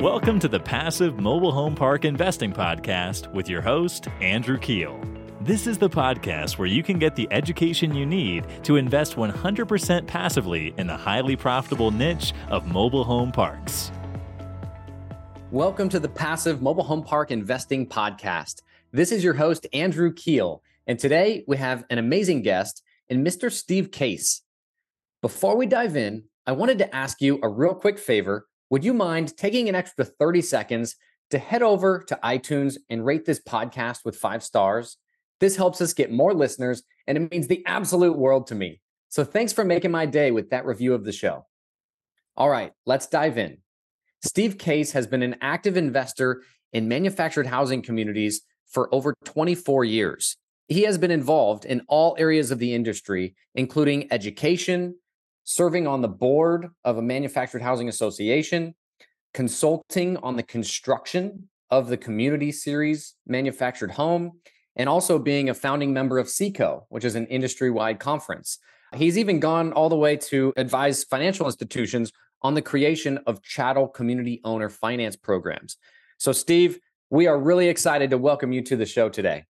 [0.00, 5.02] Welcome to the Passive Mobile Home Park Investing Podcast with your host, Andrew Keel.
[5.40, 10.06] This is the podcast where you can get the education you need to invest 100%
[10.06, 13.90] passively in the highly profitable niche of mobile home parks.
[15.50, 18.62] Welcome to the Passive Mobile Home Park Investing Podcast.
[18.92, 20.62] This is your host, Andrew Keel.
[20.86, 23.50] And today we have an amazing guest in Mr.
[23.50, 24.42] Steve Case.
[25.22, 28.46] Before we dive in, I wanted to ask you a real quick favor.
[28.70, 30.96] Would you mind taking an extra 30 seconds
[31.30, 34.98] to head over to iTunes and rate this podcast with five stars?
[35.40, 38.80] This helps us get more listeners, and it means the absolute world to me.
[39.08, 41.46] So thanks for making my day with that review of the show.
[42.36, 43.58] All right, let's dive in.
[44.22, 50.36] Steve Case has been an active investor in manufactured housing communities for over 24 years.
[50.66, 54.96] He has been involved in all areas of the industry, including education,
[55.48, 58.74] serving on the board of a manufactured housing association,
[59.32, 64.30] consulting on the construction of the community series manufactured home,
[64.76, 68.58] and also being a founding member of SECO, which is an industry wide conference.
[68.94, 72.12] He's even gone all the way to advise financial institutions
[72.42, 75.78] on the creation of chattel community owner finance programs.
[76.18, 79.46] So, Steve, we are really excited to welcome you to the show today.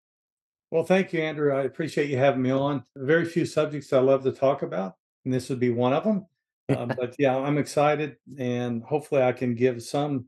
[0.69, 1.55] Well, thank you, Andrew.
[1.55, 2.83] I appreciate you having me on.
[2.95, 4.96] Very few subjects I love to talk about,
[5.27, 6.25] and this would be one of them.
[6.69, 10.25] Uh, but yeah, I'm excited, and hopefully, I can give some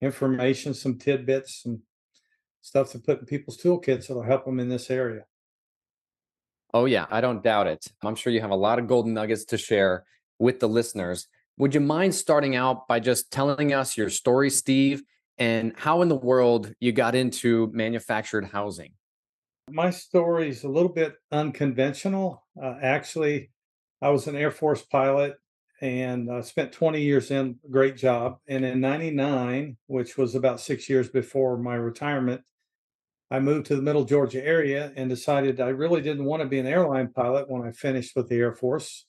[0.00, 1.82] information, some tidbits, some
[2.62, 5.24] stuff to put in people's toolkits that'll help them in this area.
[6.72, 7.84] Oh, yeah, I don't doubt it.
[8.04, 10.04] I'm sure you have a lot of golden nuggets to share
[10.38, 11.26] with the listeners.
[11.58, 15.02] Would you mind starting out by just telling us your story, Steve,
[15.38, 18.92] and how in the world you got into manufactured housing?
[19.70, 22.44] My story is a little bit unconventional.
[22.62, 23.50] Uh, actually,
[24.02, 25.36] I was an Air Force pilot
[25.80, 28.38] and uh, spent 20 years in great job.
[28.48, 32.42] And in 99, which was about six years before my retirement,
[33.30, 36.58] I moved to the middle Georgia area and decided I really didn't want to be
[36.58, 39.06] an airline pilot when I finished with the Air Force.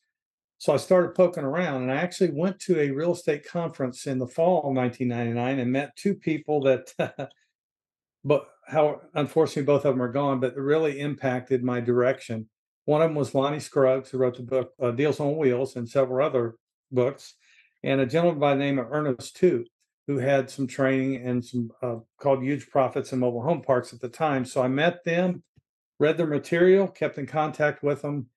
[0.57, 4.17] So I started poking around and I actually went to a real estate conference in
[4.17, 6.91] the fall of 1999 and met two people that,
[8.25, 12.49] but how unfortunately both of them are gone, but really impacted my direction.
[12.87, 15.89] One of them was Lonnie Scruggs, who wrote the book uh, Deals on Wheels and
[15.89, 16.55] several other
[16.89, 17.33] books,
[17.83, 19.65] and a gentleman by the name of Ernest Two,
[20.07, 23.99] who had some training and some uh, called Huge Profits in Mobile Home Parks at
[23.99, 24.45] the time.
[24.45, 25.43] So I met them,
[25.99, 28.27] read their material, kept in contact with them,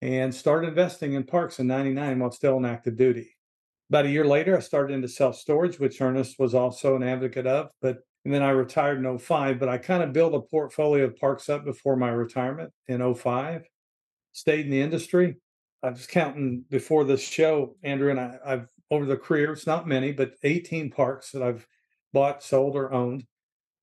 [0.00, 3.36] and started investing in parks in 99 while still in active duty.
[3.90, 7.46] About a year later, I started into self storage, which Ernest was also an advocate
[7.46, 7.68] of.
[7.82, 11.16] But and then I retired in 05, but I kind of built a portfolio of
[11.18, 13.64] parks up before my retirement in 05,
[14.38, 15.36] stayed in the industry.
[15.82, 19.86] I was counting before this show, Andrew, and I, I've over the career, it's not
[19.86, 21.66] many, but 18 parks that I've
[22.12, 23.24] bought, sold, or owned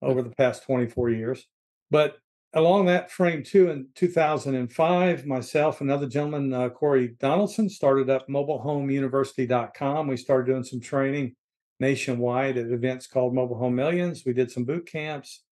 [0.01, 1.45] over the past 24 years.
[1.91, 2.17] But
[2.55, 8.27] along that frame too in 2005 myself and another gentleman uh, corey donaldson started up
[8.29, 11.35] mobilehomeuniversity.com we started doing some training
[11.81, 15.43] nationwide at events called mobile home millions we did some boot camps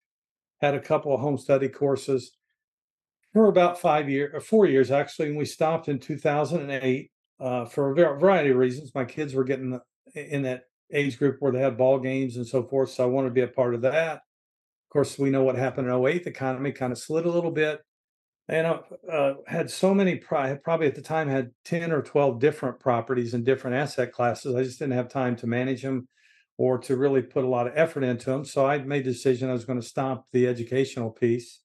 [0.62, 2.38] had a couple of home study courses
[3.34, 7.92] for about five years or four years actually and we stopped in 2008 uh, for
[7.92, 9.80] a variety of reasons my kids were getting
[10.16, 10.64] in that
[10.94, 13.42] age group where they had ball games and so forth so i wanted to be
[13.42, 16.24] a part of that Of course, we know what happened in 08.
[16.24, 17.82] The economy kind of slid a little bit.
[18.48, 18.80] And I
[19.12, 23.44] uh, had so many, probably at the time had 10 or 12 different properties in
[23.44, 24.56] different asset classes.
[24.56, 26.08] I just didn't have time to manage them
[26.58, 28.46] or to really put a lot of effort into them.
[28.46, 31.63] So I made the decision I was going to stop the educational piece.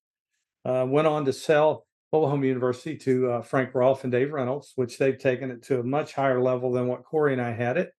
[0.68, 4.72] Uh, went on to sell Mobile Home University to uh, Frank Rolfe and Dave Reynolds,
[4.76, 7.78] which they've taken it to a much higher level than what Corey and I had
[7.78, 7.92] it.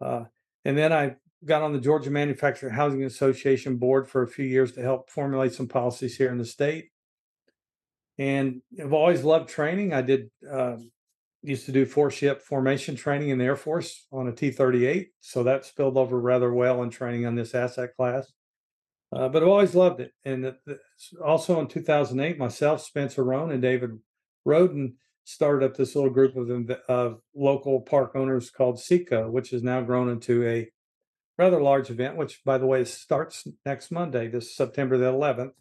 [0.00, 0.24] Uh,
[0.64, 4.70] and then I got on the Georgia Manufactured Housing Association board for a few years
[4.72, 6.90] to help formulate some policies here in the state.
[8.18, 9.92] And I've always loved training.
[9.92, 10.76] I did uh,
[11.42, 15.08] used to do four ship formation training in the Air Force on a T 38.
[15.20, 18.30] So that spilled over rather well in training on this asset class.
[19.12, 20.12] Uh, but I've always loved it.
[20.24, 20.54] And
[21.24, 23.98] also in 2008, myself, Spencer Roan, and David
[24.44, 29.62] Roden started up this little group of, of local park owners called SECO, which has
[29.62, 30.70] now grown into a
[31.38, 35.52] rather large event, which, by the way, starts next Monday, this September the 11th.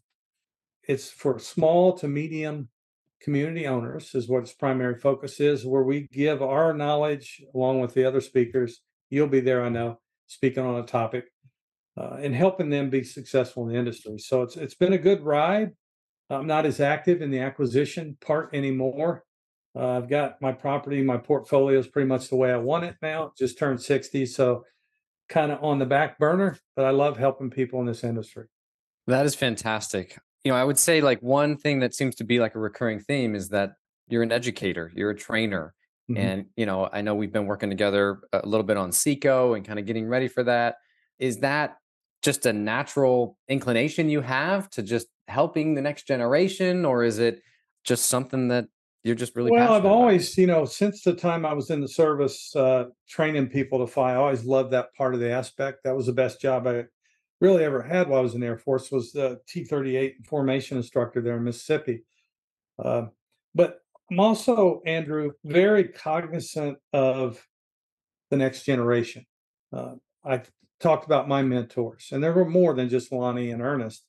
[0.87, 2.69] It's for small to medium
[3.21, 7.93] community owners, is what its primary focus is, where we give our knowledge along with
[7.93, 8.81] the other speakers.
[9.09, 11.25] You'll be there, I know, speaking on a topic
[11.97, 14.18] uh, and helping them be successful in the industry.
[14.19, 15.71] So it's it's been a good ride.
[16.30, 19.24] I'm not as active in the acquisition part anymore.
[19.75, 22.95] Uh, I've got my property, my portfolio is pretty much the way I want it
[23.01, 23.31] now.
[23.38, 24.65] Just turned 60, so
[25.27, 28.47] kind of on the back burner, but I love helping people in this industry.
[29.07, 30.18] That is fantastic.
[30.44, 33.00] You know, I would say like one thing that seems to be like a recurring
[33.00, 33.74] theme is that
[34.07, 35.74] you're an educator, you're a trainer.
[36.09, 36.21] Mm-hmm.
[36.21, 39.65] And, you know, I know we've been working together a little bit on Seco and
[39.65, 40.75] kind of getting ready for that.
[41.19, 41.77] Is that
[42.21, 47.42] just a natural inclination you have to just helping the next generation, or is it
[47.83, 48.68] just something that
[49.04, 49.74] you're just really well?
[49.74, 53.80] I've always, you know, since the time I was in the service, uh, training people
[53.80, 55.80] to fly, I always loved that part of the aspect.
[55.83, 56.86] That was the best job I
[57.39, 58.92] really ever had while I was in the Air Force.
[58.92, 62.04] Was the T-38 formation instructor there in Mississippi.
[62.83, 63.07] Uh,
[63.56, 63.80] but
[64.12, 67.45] I'm also Andrew very cognizant of
[68.30, 69.25] the next generation.
[69.71, 69.95] Uh,
[70.25, 70.42] I
[70.79, 74.05] talked about my mentors, and there were more than just Lonnie and Ernest.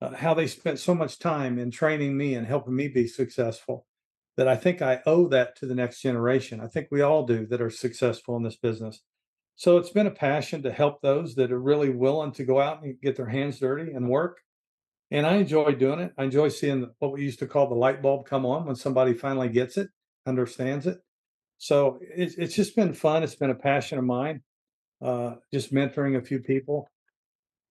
[0.00, 3.86] Uh, how they spent so much time in training me and helping me be successful
[4.36, 6.60] that I think I owe that to the next generation.
[6.60, 9.00] I think we all do that are successful in this business.
[9.56, 12.82] So it's been a passion to help those that are really willing to go out
[12.82, 14.38] and get their hands dirty and work.
[15.12, 16.12] And I enjoy doing it.
[16.18, 19.14] I enjoy seeing what we used to call the light bulb come on when somebody
[19.14, 19.88] finally gets it,
[20.26, 20.98] understands it.
[21.58, 23.22] So it's, it's just been fun.
[23.22, 24.42] It's been a passion of mine
[25.04, 26.88] uh, just mentoring a few people.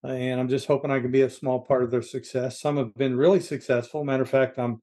[0.03, 2.59] And I'm just hoping I can be a small part of their success.
[2.59, 4.03] Some have been really successful.
[4.03, 4.81] Matter of fact, I'm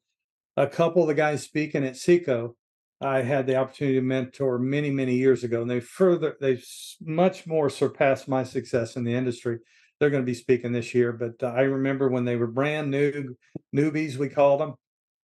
[0.57, 2.57] a couple of the guys speaking at Seco.
[3.03, 6.61] I had the opportunity to mentor many, many years ago, and they further, they
[7.01, 9.59] much more surpassed my success in the industry.
[9.99, 12.91] They're going to be speaking this year, but uh, I remember when they were brand
[12.91, 13.37] new
[13.75, 14.75] newbies, we called them,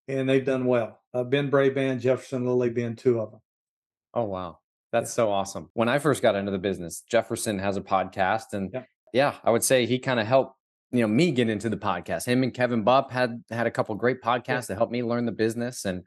[0.09, 1.01] and they've done well.
[1.13, 3.41] Uh, ben Braband, Jefferson Lilly being two of them.
[4.15, 4.59] Oh wow!
[4.93, 5.71] That's so awesome.
[5.75, 9.51] When I first got into the business, Jefferson has a podcast, and yeah, yeah I
[9.51, 10.57] would say he kind of helped
[10.93, 12.27] you know me get into the podcast.
[12.27, 14.61] Him and Kevin Bupp had had a couple great podcasts yeah.
[14.69, 16.05] that helped me learn the business, and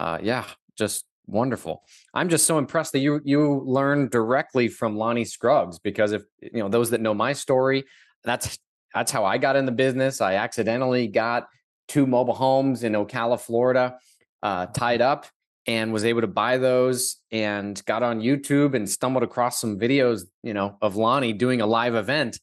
[0.00, 0.44] uh, yeah,
[0.76, 1.84] just wonderful.
[2.14, 6.60] I'm just so impressed that you you learned directly from Lonnie Scruggs because if you
[6.60, 7.84] know those that know my story,
[8.24, 8.58] that's
[8.92, 10.20] that's how I got in the business.
[10.20, 11.46] I accidentally got
[11.88, 13.98] two mobile homes in Ocala, Florida,
[14.42, 15.26] uh, tied up
[15.66, 20.22] and was able to buy those and got on YouTube and stumbled across some videos,
[20.42, 22.38] you know, of Lonnie doing a live event.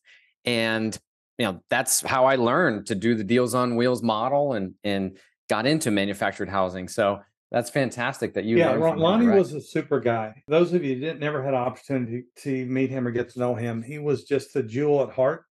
[0.46, 0.98] And,
[1.38, 5.18] you know, that's how I learned to do the deals on wheels model and and
[5.50, 6.88] got into manufactured housing.
[6.88, 7.22] So
[7.52, 10.44] that's fantastic that you yeah lonnie was a super guy.
[10.48, 13.54] Those of you that never had an opportunity to meet him or get to know
[13.54, 15.46] him he was just a jewel at heart.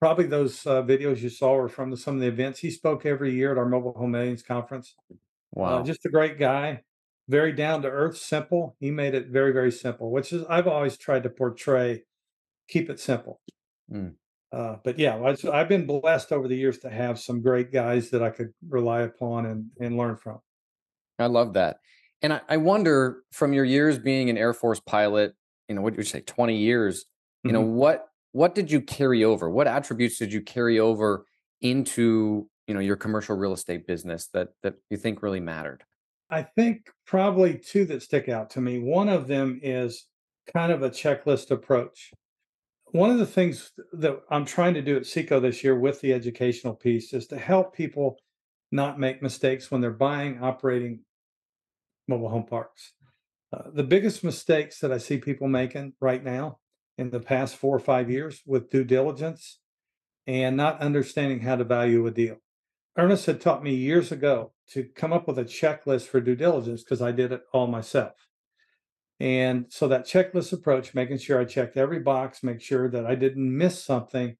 [0.00, 3.04] Probably those uh, videos you saw were from the, some of the events he spoke
[3.04, 4.94] every year at our mobile home millions conference.
[5.10, 5.16] Uh,
[5.54, 5.78] wow.
[5.80, 6.82] uh, just a great guy
[7.28, 8.76] very down to earth, simple.
[8.80, 12.02] He made it very, very simple, which is I've always tried to portray,
[12.68, 13.40] keep it simple.
[13.92, 14.14] Mm.
[14.52, 18.10] Uh, but yeah, I, have been blessed over the years to have some great guys
[18.10, 20.38] that I could rely upon and, and learn from.
[21.18, 21.78] I love that.
[22.22, 25.34] And I, I wonder from your years being an Air Force pilot,
[25.68, 27.06] you know, what would you say, 20 years,
[27.42, 27.54] you mm-hmm.
[27.54, 29.48] know, what what did you carry over?
[29.48, 31.24] What attributes did you carry over
[31.60, 35.84] into, you know, your commercial real estate business that that you think really mattered?
[36.34, 38.80] I think probably two that stick out to me.
[38.80, 40.06] One of them is
[40.52, 42.10] kind of a checklist approach.
[42.86, 46.12] One of the things that I'm trying to do at Seco this year with the
[46.12, 48.18] educational piece is to help people
[48.72, 51.04] not make mistakes when they're buying, operating
[52.08, 52.94] mobile home parks.
[53.52, 56.58] Uh, the biggest mistakes that I see people making right now
[56.98, 59.60] in the past four or five years with due diligence
[60.26, 62.38] and not understanding how to value a deal.
[62.96, 66.82] Ernest had taught me years ago to come up with a checklist for due diligence
[66.82, 68.12] because I did it all myself.
[69.20, 73.14] And so that checklist approach, making sure I checked every box, make sure that I
[73.14, 74.36] didn't miss something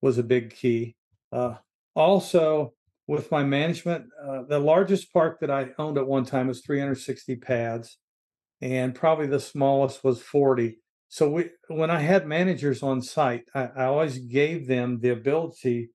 [0.00, 0.96] was a big key.
[1.32, 1.54] Uh,
[1.94, 2.74] also,
[3.06, 7.36] with my management, uh, the largest park that I owned at one time was 360
[7.36, 7.98] pads,
[8.60, 10.78] and probably the smallest was 40.
[11.08, 15.90] So we, when I had managers on site, I, I always gave them the ability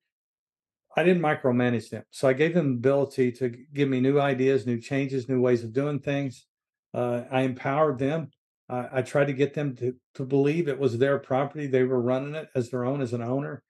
[0.95, 2.03] I didn't micromanage them.
[2.11, 5.63] So I gave them the ability to give me new ideas, new changes, new ways
[5.63, 6.45] of doing things.
[6.93, 8.31] Uh, I empowered them.
[8.69, 11.67] I, I tried to get them to, to believe it was their property.
[11.67, 13.63] They were running it as their own, as an owner.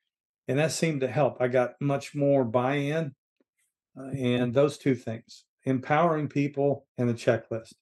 [0.48, 1.38] And that seemed to help.
[1.40, 3.14] I got much more buy in.
[3.98, 7.74] Uh, and those two things empowering people and the checklist.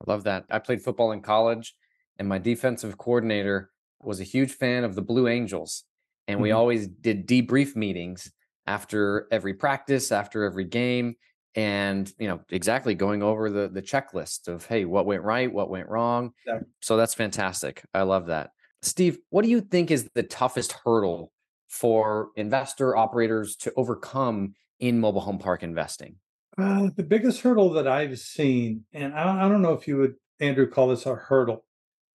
[0.00, 0.44] I love that.
[0.50, 1.74] I played football in college,
[2.18, 3.70] and my defensive coordinator
[4.02, 5.84] was a huge fan of the Blue Angels.
[6.28, 6.58] And we mm-hmm.
[6.58, 8.30] always did debrief meetings
[8.66, 11.14] after every practice, after every game,
[11.54, 15.70] and you know exactly going over the the checklist of hey, what went right, what
[15.70, 16.32] went wrong.
[16.46, 16.60] Yeah.
[16.80, 17.84] So that's fantastic.
[17.94, 18.50] I love that.
[18.82, 21.32] Steve, what do you think is the toughest hurdle
[21.68, 26.16] for investor operators to overcome in mobile home park investing?
[26.58, 30.14] Uh, the biggest hurdle that I've seen, and I, I don't know if you would,
[30.40, 31.64] Andrew, call this a hurdle,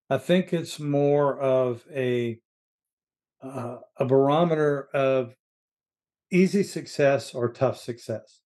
[0.09, 2.39] I think it's more of a
[3.41, 5.35] uh, a barometer of
[6.31, 8.41] easy success or tough success.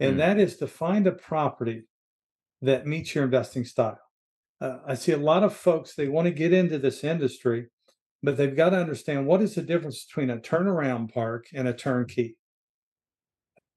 [0.00, 0.18] And Mm.
[0.18, 1.84] that is to find a property
[2.62, 4.00] that meets your investing style.
[4.60, 7.68] Uh, I see a lot of folks, they want to get into this industry,
[8.22, 11.74] but they've got to understand what is the difference between a turnaround park and a
[11.74, 12.36] turnkey.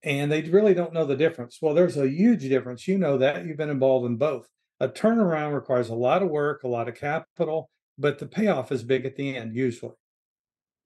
[0.02, 1.60] And they really don't know the difference.
[1.62, 2.88] Well, there's a huge difference.
[2.88, 4.50] You know that you've been involved in both.
[4.80, 8.84] A turnaround requires a lot of work, a lot of capital, but the payoff is
[8.84, 9.96] big at the end, usually.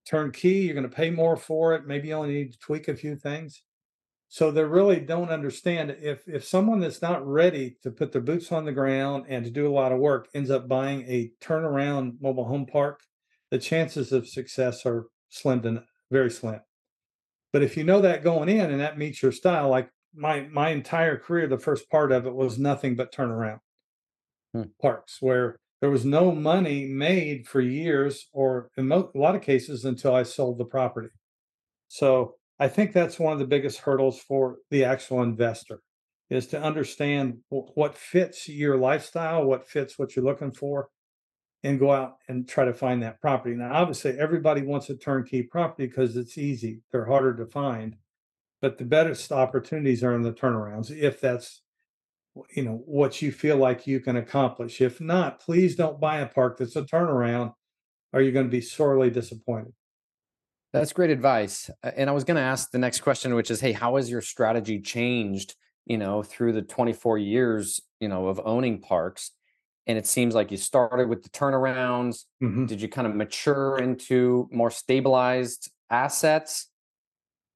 [0.05, 1.85] Turnkey, you're going to pay more for it.
[1.85, 3.63] Maybe you only need to tweak a few things.
[4.29, 8.51] So they really don't understand if if someone that's not ready to put their boots
[8.51, 12.19] on the ground and to do a lot of work ends up buying a turnaround
[12.21, 13.01] mobile home park,
[13.51, 16.61] the chances of success are slim to very slim.
[17.53, 20.69] But if you know that going in and that meets your style, like my my
[20.69, 23.59] entire career, the first part of it was nothing but turnaround
[24.53, 24.69] Hmm.
[24.81, 29.41] parks where there was no money made for years or in mo- a lot of
[29.41, 31.09] cases until I sold the property.
[31.89, 35.81] So I think that's one of the biggest hurdles for the actual investor
[36.29, 40.87] is to understand wh- what fits your lifestyle, what fits what you're looking for,
[41.63, 43.53] and go out and try to find that property.
[43.53, 46.79] Now, obviously, everybody wants a turnkey property because it's easy.
[46.93, 47.97] They're harder to find,
[48.61, 51.61] but the best opportunities are in the turnarounds if that's
[52.55, 54.81] you know what you feel like you can accomplish.
[54.81, 57.53] If not, please don't buy a park that's a turnaround,
[58.11, 59.73] or you're going to be sorely disappointed.
[60.71, 61.69] That's great advice.
[61.83, 64.21] And I was going to ask the next question, which is, hey, how has your
[64.21, 69.31] strategy changed, you know, through the 24 years, you know, of owning parks?
[69.85, 72.23] And it seems like you started with the turnarounds.
[72.41, 72.67] Mhm.
[72.67, 76.69] Did you kind of mature into more stabilized assets?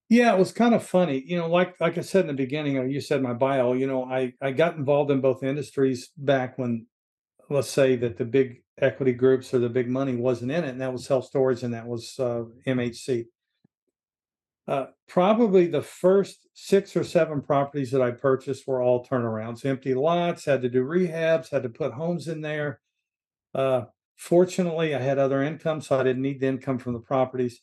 [0.09, 1.21] Yeah, it was kind of funny.
[1.25, 3.87] You know, like like I said in the beginning, or you said my bio, you
[3.87, 6.87] know, I I got involved in both industries back when
[7.49, 10.81] let's say that the big equity groups or the big money wasn't in it, and
[10.81, 13.27] that was self storage and that was uh, MHC.
[14.67, 19.93] Uh, probably the first six or seven properties that I purchased were all turnarounds, empty
[19.93, 22.81] lots, had to do rehabs, had to put homes in there.
[23.55, 23.85] Uh,
[24.17, 27.61] fortunately, I had other income, so I didn't need the income from the properties.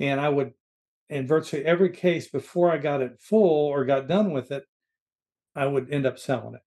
[0.00, 0.54] And I would,
[1.12, 4.64] in virtually every case, before I got it full or got done with it,
[5.54, 6.62] I would end up selling it.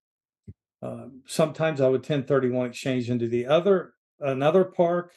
[0.81, 5.13] Um, sometimes I would 1031 exchange into the other another park,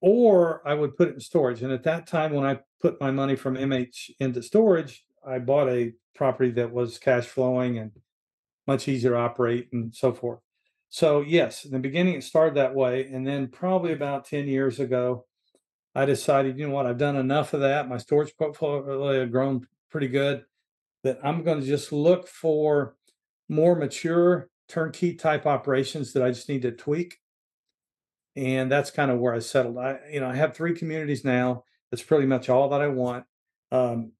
[0.00, 1.62] or I would put it in storage.
[1.62, 5.68] And at that time, when I put my money from MH into storage, I bought
[5.68, 7.90] a property that was cash flowing and
[8.66, 10.40] much easier to operate and so forth.
[10.88, 14.78] So yes, in the beginning it started that way, and then probably about 10 years
[14.78, 15.26] ago,
[15.94, 17.88] I decided, you know what, I've done enough of that.
[17.88, 20.44] My storage portfolio had grown pretty good
[21.04, 22.96] that I'm going to just look for
[23.48, 27.18] more mature turnkey type operations that I just need to tweak.
[28.34, 29.78] And that's kind of where I settled.
[29.78, 31.64] I, you know, I have three communities now.
[31.90, 33.24] That's pretty much all that I want.
[33.70, 34.12] Um,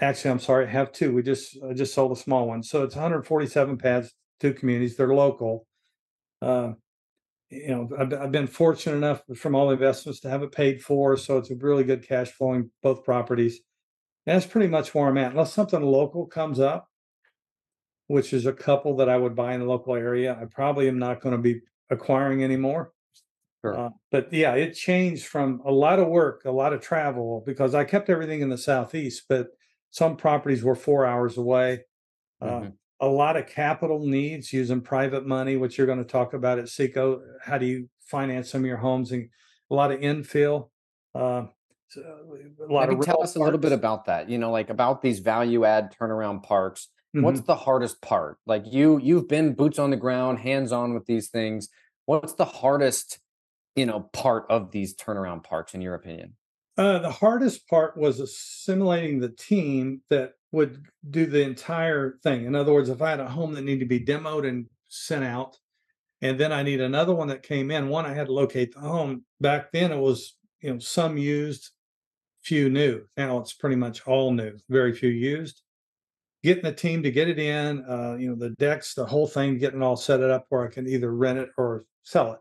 [0.00, 1.14] actually, I'm sorry, I have two.
[1.14, 4.96] We just I just sold a small one, so it's 147 pads, two communities.
[4.96, 5.66] They're local.
[6.40, 6.78] Um,
[7.52, 10.52] you know, I've, been- I've been fortunate enough from all the investments to have it
[10.52, 13.60] paid for, so it's a really good cash flowing both properties.
[14.26, 15.32] And that's pretty much where I'm at.
[15.32, 16.88] Unless something local comes up,
[18.06, 20.98] which is a couple that I would buy in the local area, I probably am
[20.98, 22.92] not going to be acquiring anymore.
[23.64, 23.78] Sure.
[23.78, 27.74] Uh, but yeah, it changed from a lot of work, a lot of travel because
[27.74, 29.48] I kept everything in the southeast, but
[29.90, 31.84] some properties were four hours away.
[32.40, 32.72] Uh, Mhm.
[33.02, 36.68] A lot of capital needs using private money, which you're going to talk about at
[36.68, 37.20] Seco.
[37.42, 39.28] How do you finance some of your homes and
[39.70, 40.70] a lot of infill?
[41.14, 41.46] Uh,
[41.96, 44.30] a lot Maybe of tell us a little bit about that.
[44.30, 46.88] You know, like about these value add turnaround parks.
[47.12, 47.46] What's Mhm.
[47.46, 48.38] the hardest part?
[48.46, 51.68] Like you, you've been boots on the ground, hands on with these things.
[52.06, 53.18] What's the hardest,
[53.76, 56.36] you know, part of these turnaround parks, in your opinion?
[56.78, 62.44] Uh, the hardest part was assimilating the team that would do the entire thing.
[62.44, 65.24] In other words, if I had a home that needed to be demoed and sent
[65.24, 65.56] out,
[66.20, 68.80] and then I need another one that came in, one I had to locate the
[68.80, 69.24] home.
[69.40, 71.70] Back then it was, you know, some used,
[72.42, 73.02] few new.
[73.16, 75.62] Now it's pretty much all new, very few used.
[76.44, 79.58] Getting the team to get it in, uh, you know, the decks, the whole thing,
[79.58, 82.40] getting all set it up where I can either rent it or sell it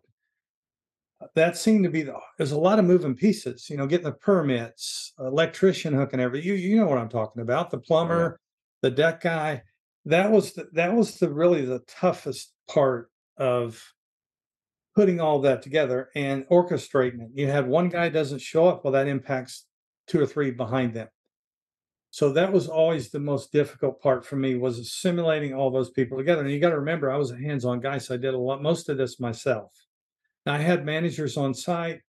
[1.36, 4.12] that seemed to be the there's a lot of moving pieces you know getting the
[4.12, 8.40] permits electrician hooking every you you know what i'm talking about the oh, plumber
[8.82, 9.64] the deck guy.
[10.06, 13.82] That was the, that was the really the toughest part of
[14.96, 17.30] putting all that together and orchestrating it.
[17.34, 19.66] You had one guy doesn't show up well that impacts
[20.08, 21.08] two or three behind them.
[22.10, 26.18] So that was always the most difficult part for me was assimilating all those people
[26.18, 26.42] together.
[26.42, 28.62] And you got to remember i was a hands-on guy so i did a lot
[28.62, 29.72] most of this myself
[30.46, 32.02] I had managers on site.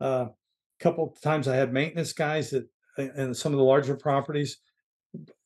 [0.00, 3.96] Uh, a couple of times I had maintenance guys that and some of the larger
[3.96, 4.58] properties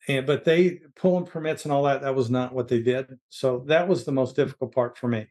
[0.09, 3.65] and but they pulling permits and all that that was not what they did so
[3.67, 5.27] that was the most difficult part for me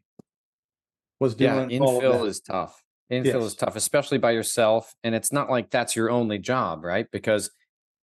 [1.24, 2.84] was Yeah, doing all of infill is tough.
[3.12, 4.94] Infill yes is tough, especially by yourself.
[5.04, 7.08] And it's not like that's your only job, right?
[7.12, 7.50] Because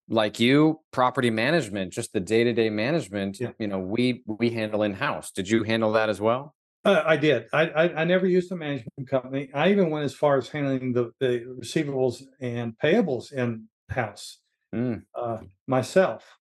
[0.07, 5.31] like you, property management, just the day-to-day management, yeah you know, we we handle in-house.
[5.31, 6.55] Did you handle that as well?
[6.85, 7.47] Uh, i did.
[7.53, 9.49] I, I i never used a management company.
[9.53, 14.39] I even went as far as handling the, the receivables and payables in house
[14.73, 16.37] Mm, uh, myself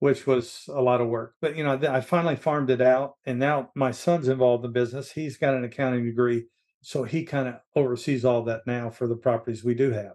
[0.00, 1.34] which was a lot of work.
[1.40, 4.80] But you know i finally farmed it out and now my son's involved in the
[4.80, 5.12] business.
[5.12, 6.46] He's got an accounting degree
[6.82, 10.14] so he kind of oversees all that now for the properties we do have.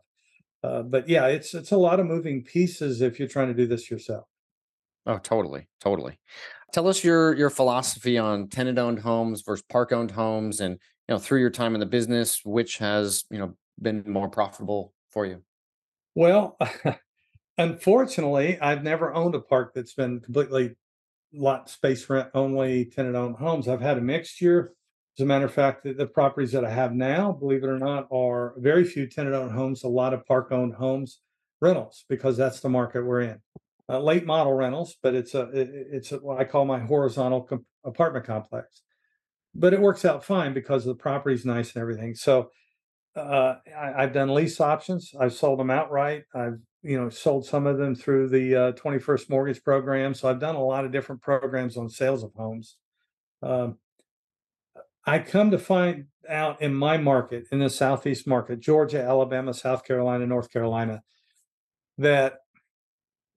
[0.64, 3.68] Uh, but yeah, it's it's a lot of moving pieces if you're trying to do
[3.68, 4.26] this yourself.
[5.06, 6.20] Oh, totally, totally.
[6.74, 11.40] Tell us your your philosophy on tenant-owned homes versus park-owned homes, and you know, through
[11.40, 15.44] your time in the business, which has you know been more profitable for you?
[16.16, 16.58] Well,
[17.58, 20.76] unfortunately, I've never owned a park that's been completely
[21.32, 23.68] lot space rent only tenant owned homes.
[23.68, 24.74] I've had a mixture.
[25.18, 27.78] As a matter of fact, the, the properties that I have now, believe it or
[27.78, 31.20] not, are very few tenant owned homes, a lot of park owned homes,
[31.62, 33.40] rentals, because that's the market we're in.
[33.90, 37.42] Uh, late model rentals, but it's a it- it's a, what I call my horizontal
[37.44, 38.82] com- apartment complex.
[39.54, 42.16] But it works out fine because the property's nice and everything.
[42.16, 42.50] So
[43.16, 45.12] uh, I, I've done lease options.
[45.20, 46.24] I've sold them outright.
[46.34, 50.14] I've, you know, sold some of them through the uh, 21st mortgage program.
[50.14, 52.78] So I've done a lot of different programs on sales of homes.
[53.44, 53.78] Um,
[55.06, 59.84] I come to find out in my market, in the Southeast market, Georgia, Alabama, South
[59.84, 61.04] Carolina, North Carolina,
[61.98, 62.38] that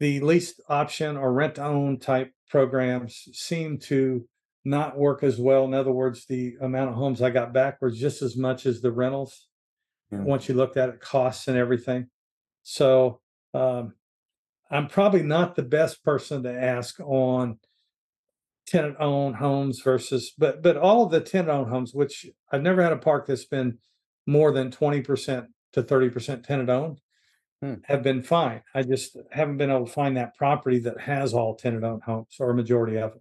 [0.00, 4.29] the lease option or rent own type programs seem to
[4.65, 5.65] not work as well.
[5.65, 8.81] In other words, the amount of homes I got back were just as much as
[8.81, 9.49] the rentals
[10.12, 10.23] Mm.
[10.23, 12.09] once you looked at it, costs and everything.
[12.62, 13.21] So
[13.54, 13.95] um,
[14.71, 17.59] I'm probably not the best person to ask on
[18.67, 22.82] tenant owned homes versus, but but all of the tenant owned homes, which I've never
[22.82, 23.78] had a park that's been
[24.26, 27.00] more than 20% to 30% tenant owned,
[27.62, 27.75] Hmm.
[27.84, 28.62] have been fine.
[28.75, 32.36] I just haven't been able to find that property that has all tenant owned homes
[32.38, 33.21] or a majority of them.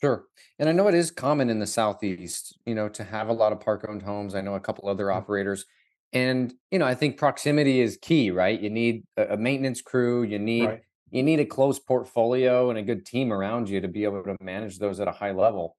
[0.00, 0.26] Sure.
[0.58, 3.52] And I know it is common in the Southeast, you know, to have a lot
[3.52, 4.34] of park-owned homes.
[4.34, 5.16] I know a couple other Mm.
[5.16, 5.64] operators.
[6.12, 8.60] And, you know, I think proximity is key, right?
[8.60, 10.82] You need a, a maintenance crew, you need Right.
[11.10, 14.34] you need a close portfolio and a good team around you to be able to
[14.40, 15.76] manage those at a high level.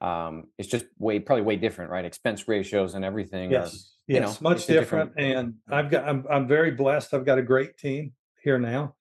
[0.00, 2.04] Um, it's just way probably way different, right?
[2.04, 5.36] Expense ratios and everything are, Yes, you know, yes, much different different.
[5.38, 7.14] And I've got, I'm, I'm very blessed.
[7.14, 8.94] I've got a great team here now.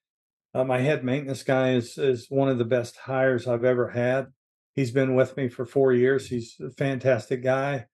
[0.54, 4.28] Uh, my head maintenance guy is, is one of the best hires I've ever had.
[4.74, 6.28] He's been with me for four years.
[6.28, 7.88] He's a fantastic guy.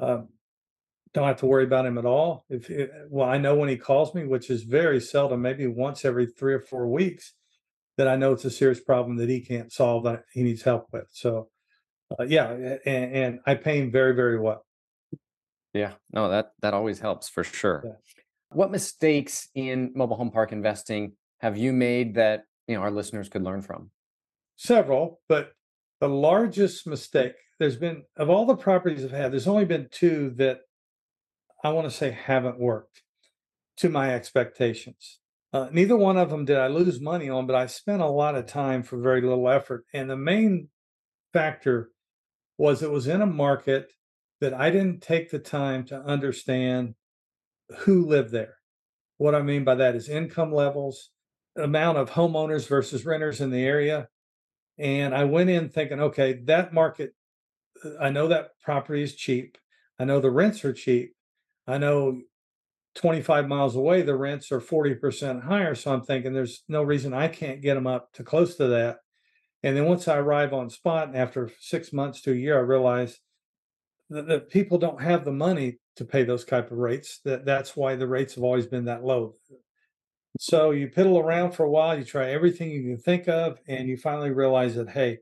[0.00, 0.28] Um,
[1.12, 2.44] don't have to worry about him at all.
[2.48, 6.04] If, it- well, I know when he calls me, which is very seldom, maybe once
[6.04, 7.34] every three or four weeks,
[7.96, 10.86] that I know it's a serious problem that he can't solve that he needs help
[10.92, 11.06] with.
[11.10, 11.48] So,
[12.18, 12.50] uh, yeah,
[12.86, 14.64] and, and I pay him very, very well.
[15.74, 17.82] Yeah, no, that that always helps for sure.
[17.84, 17.92] Yeah.
[18.50, 23.28] What mistakes in mobile home park investing have you made that, you know, our listeners
[23.28, 23.90] could learn from?
[24.58, 25.52] several, but
[26.00, 30.30] the largest mistake there's been of all the properties I've had, there's only been two
[30.36, 30.60] that
[31.64, 33.02] I want to say haven't worked
[33.78, 35.18] to my expectations.
[35.52, 38.36] Uh, neither one of them did I lose money on, but I spent a lot
[38.36, 39.86] of time for very little effort.
[39.94, 40.68] And the main
[41.32, 41.90] factor
[42.58, 43.92] was it was in a market
[44.40, 46.94] that I didn't take the time to understand
[47.78, 48.56] who lived there.
[49.16, 51.10] What I mean by that is income levels,
[51.56, 54.08] amount of homeowners versus renters in the area,
[54.78, 57.12] and I went in thinking, okay, that market,
[57.84, 59.58] uh, I know that property is cheap.
[59.98, 61.14] I know the rents are cheap.
[61.66, 62.20] I know
[62.94, 65.74] 25 miles away, the rents are 40% higher.
[65.74, 68.98] So I'm thinking there's no reason I can't get them up to close to that.
[69.62, 72.62] And then once I arrive on spot, and after six months to a year, I
[72.62, 73.18] realize
[74.10, 77.20] that, that people don't have the money to pay those type of rates.
[77.24, 79.34] That that's why the rates have always been that low.
[80.38, 83.88] So you piddle around for a while, you try everything you can think of, and
[83.88, 85.18] you finally realize that, hey,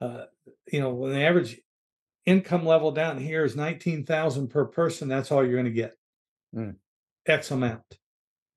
[0.00, 0.24] uh,
[0.72, 1.60] you know, when the average
[2.26, 5.96] income level down here is 19,000 per person, that's all you're going to get.
[6.54, 6.76] Mm.
[7.26, 7.82] X amount.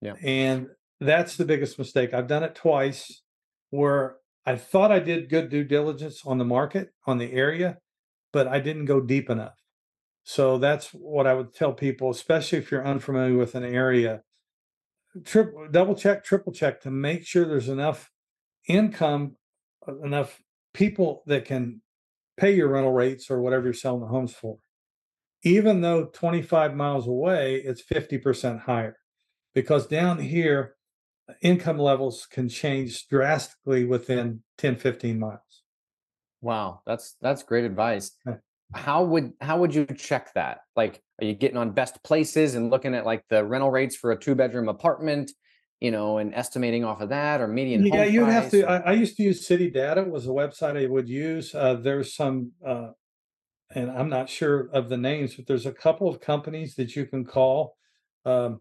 [0.01, 0.13] Yeah.
[0.23, 0.67] And
[0.99, 2.13] that's the biggest mistake.
[2.13, 3.21] I've done it twice
[3.69, 7.79] where I thought I did good due diligence on the market, on the area,
[8.33, 9.57] but I didn't go deep enough.
[10.23, 14.23] So that's what I would tell people, especially if you're unfamiliar with an area.
[15.25, 18.11] Triple, double check, triple check to make sure there's enough
[18.69, 19.37] income,
[19.87, 20.39] uh, enough
[20.73, 21.81] people that can
[22.37, 24.59] pay your rental rates or whatever you're selling the homes for.
[25.43, 28.97] even though 25 miles away, it's 50% higher
[29.55, 30.76] because down here,
[31.41, 35.39] income levels can change drastically within 10, 15 miles.
[36.41, 38.11] Wow, that's that's great advice.
[38.73, 40.59] How would how would you check that?
[40.75, 44.11] Like, are you getting on best places and looking at like the rental rates for
[44.11, 45.31] a two bedroom apartment,
[45.79, 47.85] you know, and estimating off of that or median?
[47.85, 48.65] Yeah, home you'd have to.
[48.65, 51.55] I, I used to use City Data was a website I would use.
[51.55, 52.89] Uh, there's some, uh,
[53.73, 57.05] and I'm not sure of the names, but there's a couple of companies that you
[57.05, 57.77] can call.
[58.25, 58.59] Um,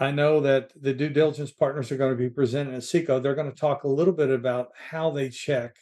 [0.00, 3.18] I know that the due diligence partners are going to be presenting at SECO.
[3.18, 5.76] They're going to talk a little bit about how they check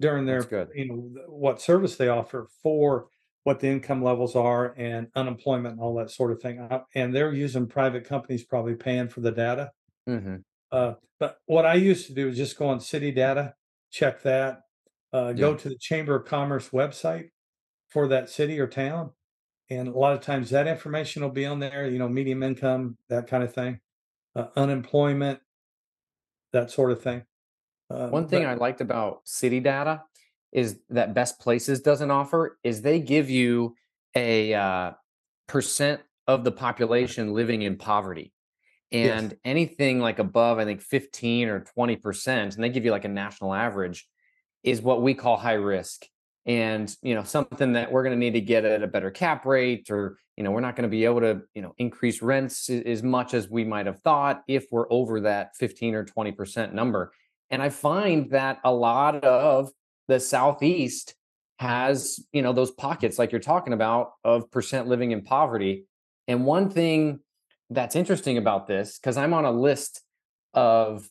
[0.00, 0.42] during their,
[0.74, 0.96] you know,
[1.28, 3.08] what service they offer for
[3.44, 6.68] what the income levels are and unemployment and all that sort of thing.
[6.94, 9.70] And they're using private companies probably paying for the data.
[10.08, 10.42] Mhm.
[10.72, 13.54] Uh, but what I used to do is just go on city data,
[13.90, 14.62] check that,
[15.12, 17.30] uh, go to the Chamber of Commerce website
[17.88, 19.12] for that city or town.
[19.70, 22.98] And a lot of times that information will be on there, you know, medium income,
[23.08, 23.78] that kind of thing,
[24.34, 25.38] uh, unemployment,
[26.52, 27.22] that sort of thing.
[27.88, 30.02] Uh, One thing but- I liked about City Data
[30.52, 33.76] is that Best Places doesn't offer is they give you
[34.16, 34.92] a uh,
[35.46, 38.32] percent of the population living in poverty.
[38.90, 39.22] Yes.
[39.22, 43.08] And anything like above, I think 15 or 20%, and they give you like a
[43.08, 44.08] national average,
[44.64, 46.06] is what we call high risk.
[46.46, 49.44] And you know, something that we're going to need to get at a better cap
[49.44, 52.70] rate, or you know, we're not going to be able to, you know, increase rents
[52.70, 57.12] as much as we might have thought if we're over that 15 or 20% number.
[57.50, 59.70] And I find that a lot of
[60.08, 61.14] the Southeast
[61.58, 65.84] has, you know, those pockets like you're talking about of percent living in poverty.
[66.26, 67.20] And one thing
[67.68, 70.00] that's interesting about this, because I'm on a list
[70.54, 71.06] of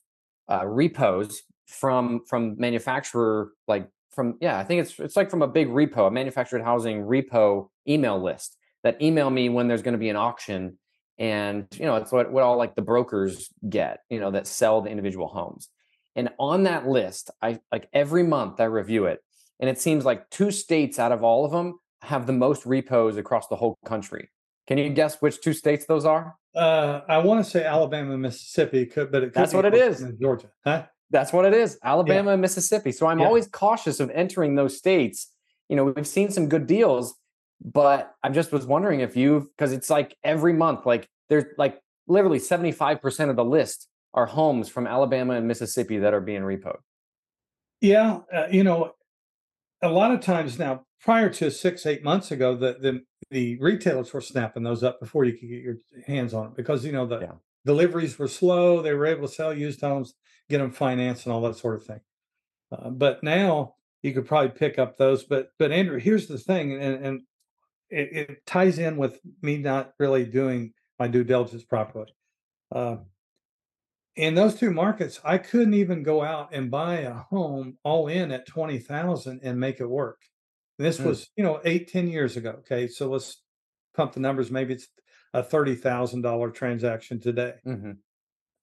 [0.51, 3.87] uh, repos from from manufacturer, like
[4.19, 7.69] from yeah, I think it's it's like from a big repo, a manufactured housing repo
[7.87, 10.77] email list that email me when there's going to be an auction.
[11.17, 14.81] And you know, it's what, what all like the brokers get, you know, that sell
[14.81, 15.69] the individual homes.
[16.17, 19.21] And on that list, I like every month I review it.
[19.61, 23.15] And it seems like two states out of all of them have the most repos
[23.15, 24.29] across the whole country.
[24.67, 26.35] Can you guess which two states those are?
[26.53, 29.75] Uh, I want to say Alabama, and Mississippi, but it could That's be what it
[29.75, 30.05] is.
[30.19, 30.87] Georgia, huh?
[31.11, 32.91] That's what it is Alabama and Mississippi.
[32.91, 33.27] So I'm Yeah.
[33.27, 35.31] always cautious of entering those states.
[35.67, 37.15] You know, we've seen some good deals,
[37.63, 41.81] but I just was wondering if you've, because it's like every month, like there's like
[42.07, 46.77] literally 75% of the list are homes from Alabama and Mississippi that are being repoed.
[47.81, 48.93] Yeah, uh, you know,
[49.81, 54.11] a lot of times now, prior to six, eight months ago, the the the retailers
[54.11, 57.05] were snapping those up before you could get your hands on it because you know
[57.05, 57.31] the Yeah.
[57.65, 58.81] deliveries were slow.
[58.81, 60.15] They were able to sell used homes,
[60.49, 62.01] get them financed, and all that sort of thing.
[62.71, 65.23] Uh, but now you could probably pick up those.
[65.23, 67.21] But but Andrew, here's the thing, and and
[67.89, 72.13] it, it ties in with me not really doing my due diligence properly.
[72.73, 72.97] Uh,
[74.15, 78.31] in those two markets, I couldn't even go out and buy a home all in
[78.31, 80.21] at 20,000 and make it work.
[80.77, 81.05] And this Mm.
[81.05, 82.51] was, you know, eight ten years ago.
[82.59, 82.87] Okay.
[82.87, 83.43] So let's
[83.95, 84.51] pump the numbers.
[84.51, 84.87] Maybe it's
[85.33, 87.99] a $30,000 transaction today Mhm.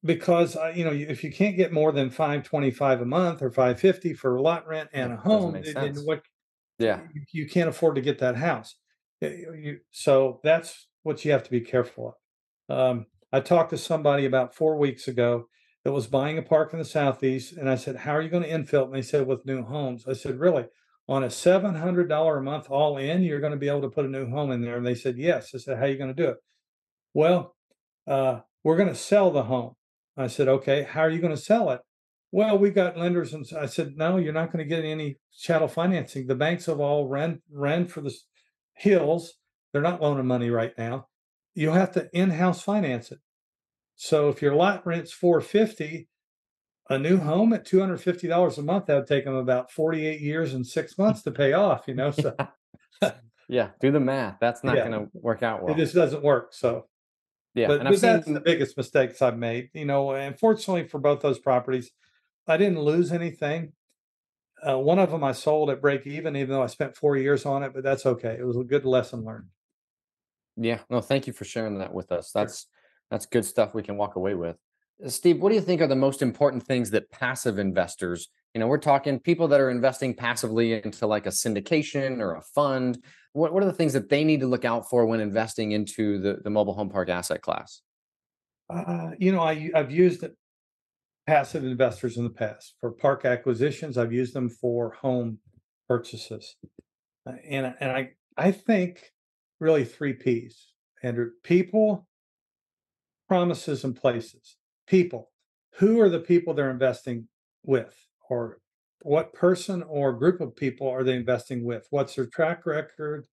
[0.05, 4.15] Because, uh, you know, if you can't get more than 525 a month or 550
[4.15, 6.23] for lot rent and a home, then- what
[6.79, 7.09] Yeah.
[7.33, 8.77] you, can't afford to get that house.
[9.21, 12.17] You- so that's what you have to be careful
[12.69, 12.77] of.
[12.77, 15.49] Um, I talked to somebody about four weeks ago
[15.85, 18.43] that was buying a park in the southeast, and I said, "How are you going
[18.43, 20.67] to infill?" it?" And they said, "With new homes." I said, "Really?
[21.09, 23.91] On a seven hundred dollar a month all in, you're going to be able to
[23.91, 25.97] put a new home in there?" And they said, "Yes." I said, "How are you
[25.99, 26.39] going to do it?"
[27.15, 27.57] Well,
[28.07, 29.75] uh, we're going to sell the home.
[30.17, 31.81] I said, "Okay, how are you going to sell it?"
[32.33, 35.69] Well, we've got lenders, and I said, "No, you're not going to get any chattel
[35.69, 36.27] financing.
[36.27, 38.15] The banks have all ran ran for the
[38.75, 39.35] hills.
[39.73, 41.09] They're not loaning money right now.
[41.55, 43.21] You'll have to in-house finance it.
[43.95, 46.09] So if your lot rent's 450,
[46.91, 50.67] a new home at $250 a month, that would take them about 48 years and
[50.67, 52.11] six months to pay off, you know.
[52.11, 52.37] So
[53.49, 53.71] Yeah.
[53.81, 54.39] Do the math.
[54.41, 54.89] That's not Yeah.
[54.89, 55.73] going to work out well.
[55.75, 56.53] it just doesn't work.
[56.53, 56.87] So
[57.57, 57.67] yeah.
[57.67, 59.71] but, but that's seen, the biggest mistakes I've made.
[59.75, 61.91] You know, and fortunately for both those properties,
[62.47, 63.73] I didn't lose anything.
[64.67, 67.45] Uh, one of them I sold at break even, even though I spent four years
[67.45, 68.37] on it, but that's okay.
[68.39, 69.49] It was a good lesson learned.
[70.57, 72.31] Yeah, no, thank you for sharing that with us.
[72.33, 72.67] That's
[73.11, 74.57] that's good stuff we can walk away with.
[75.05, 78.61] Uh, Steve, what do you think are the most important things that passive investors, you
[78.61, 83.03] know, we're talking people that are investing passively into like a syndication or a fund.
[83.37, 86.19] What what are the things that they need to look out for when investing into
[86.19, 87.83] the, the mobile home park asset class?
[88.71, 90.25] Uh, you know, I I've used
[91.27, 93.99] passive investors in the past for park acquisitions.
[93.99, 95.39] I've used them for home
[95.87, 96.57] purchases,
[97.27, 99.13] Uh, and and I I think
[99.61, 100.73] really three P's,
[101.03, 102.09] Andrew people,
[103.29, 104.57] promises, and places.
[104.87, 105.31] People.
[105.75, 107.29] Who are the people they're investing
[107.63, 107.95] with?
[108.31, 108.61] Or
[109.07, 111.87] what person or group of people are they investing with?
[111.91, 113.27] What's their track record?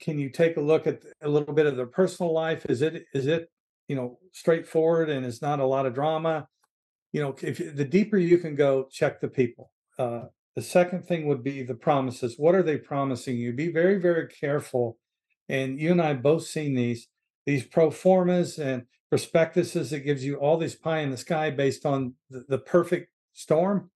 [0.00, 2.66] Can you take a look at a little bit of their personal life?
[2.68, 3.48] Is it is it
[3.86, 6.48] you know straightforward and it's not a lot of drama?
[7.12, 9.70] You know, if the deeper you can go, check the people.
[9.96, 10.22] Uh,
[10.56, 12.34] the second thing would be the promises.
[12.36, 13.52] What are they promising you?
[13.52, 14.98] Be very, very careful.
[15.48, 17.06] And you and I both seen these
[17.46, 21.86] these pro formas and prospectuses that gives you all this pie in the sky based
[21.86, 23.90] on the, the perfect storm.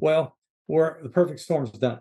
[0.00, 2.00] Well, where the perfect storm is done.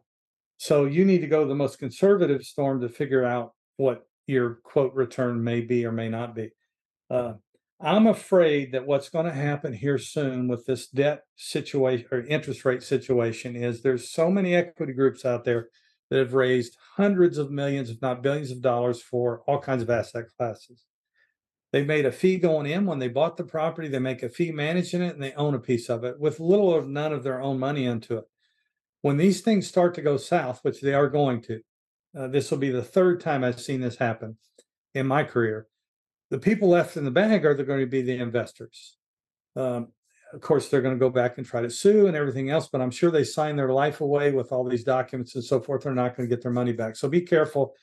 [0.57, 4.59] So you need to go to the most conservative storm to figure out what your
[4.63, 6.51] quote return may be or may not be.
[7.09, 7.33] Uh,
[7.79, 12.63] I'm afraid that what's going to happen here soon with this debt situation or interest
[12.63, 15.69] rate situation is there's so many equity groups out there
[16.11, 19.89] that have raised hundreds of millions, if not billions of dollars for all kinds of
[19.89, 20.83] asset classes.
[21.71, 24.51] They made a fee going in when they bought the property, they make a fee
[24.51, 27.41] managing it, and they own a piece of it with little or none of their
[27.41, 28.25] own money into it.
[29.01, 31.61] When these things start to go south, which they are going to,
[32.17, 34.37] uh, this will be the third time I've seen this happen
[34.93, 35.67] in my career
[36.31, 38.95] the people left in the bag are going to be the investors.
[39.55, 39.89] Um,
[40.33, 42.79] of course, they're going to go back and try to sue and everything else, but
[42.79, 45.83] I'm sure they signed their life away with all these documents and so forth.
[45.83, 46.95] They're not going to get their money back.
[46.95, 47.75] So be careful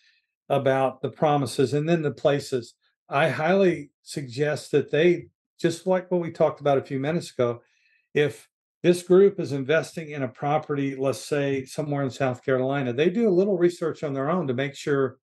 [0.48, 2.72] about the promises and then the places.
[3.09, 5.29] I highly suggest that they,
[5.61, 7.62] just like what we talked about a few minutes ago,
[8.14, 8.49] if
[8.83, 13.29] this group is investing in a property, let's say somewhere in South Carolina, they do
[13.29, 15.18] a little research on their own to make sure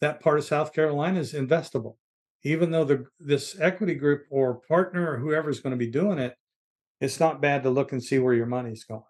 [0.00, 1.96] that part of South Carolina is investable
[2.44, 6.18] even though the this equity group or partner or whoever is going to be doing
[6.18, 6.36] it,
[7.00, 9.02] it's not bad to look and see where your money's going.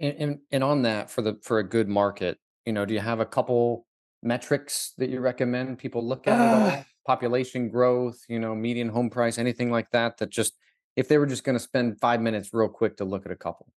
[0.00, 3.00] And, and and on that for the for a good market, you know, do you
[3.00, 3.86] have a couple
[4.22, 6.38] metrics that you recommend people look at?
[6.38, 10.18] Uh, Population growth, you know, median home price, anything like that.
[10.18, 10.56] That just
[10.96, 13.36] if they were just going to spend five minutes real quick to look at a
[13.36, 13.72] couple.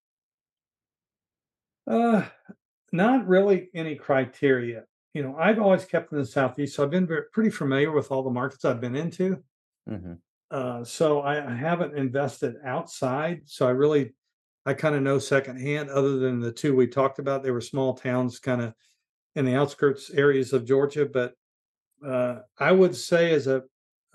[1.87, 2.23] Uh,
[2.91, 7.05] not really any criteria you know, I've always kept in the southeast, so I've been
[7.05, 9.43] very, pretty familiar with all the markets I've been into.
[9.89, 10.13] Mm-hmm.
[10.49, 14.13] Uh, so I, I, haven't invested outside, so I really,
[14.65, 15.89] I kind of know secondhand.
[15.89, 18.73] Other than the two we talked about, they were small towns, kind of
[19.35, 21.05] in the outskirts areas of Georgia.
[21.05, 21.33] But
[22.05, 23.63] uh, I would say, as a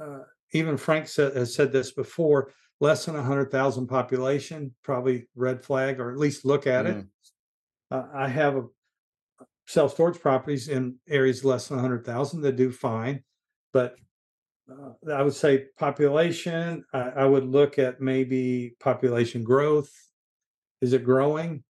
[0.01, 0.21] uh,
[0.53, 6.01] even Frank said, has said this before, less than hundred thousand population, probably red flag,
[6.01, 7.01] or at least look at mm.
[7.01, 7.07] it.
[7.91, 8.65] Uh, I have a
[9.69, 13.23] self storage properties in areas less than 100,000 that do fine.
[13.73, 13.97] But
[14.71, 19.91] uh, I would say population, I, I, would look at maybe population growth.
[20.81, 21.63] Is it growing?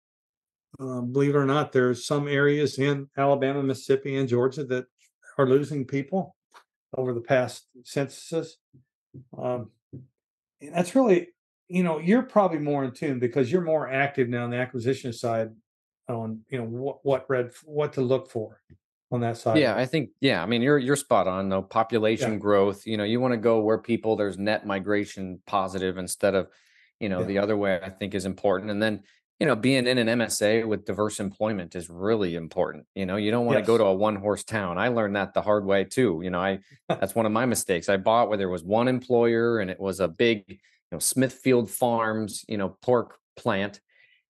[0.79, 4.85] Uh, believe it or not, there's some areas in Alabama, Mississippi, and Georgia that
[5.37, 6.35] are losing people
[6.95, 8.57] over the past censuses.
[9.37, 9.71] Um,
[10.61, 11.29] that's really,
[11.67, 15.13] you know, you're probably more in tune because you're more active now on the acquisition
[15.13, 15.49] side
[16.09, 18.61] on you know what what red what to look for
[19.11, 19.57] on that side.
[19.57, 20.41] Yeah, I think yeah.
[20.41, 21.49] I mean, you're you're spot on.
[21.49, 21.61] though.
[21.61, 22.39] population yeah.
[22.39, 22.85] growth.
[22.85, 26.47] You know, you want to go where people there's net migration positive instead of
[26.99, 27.25] you know yeah.
[27.25, 27.79] the other way.
[27.81, 28.71] I think is important.
[28.71, 29.03] And then
[29.39, 32.85] you know being in an MSA with diverse employment is really important.
[32.95, 33.65] You know, you don't want yes.
[33.65, 34.77] to go to a one horse town.
[34.77, 36.21] I learned that the hard way too.
[36.23, 37.89] You know, I that's one of my mistakes.
[37.89, 40.57] I bought where there was one employer and it was a big you
[40.91, 43.79] know Smithfield Farms you know pork plant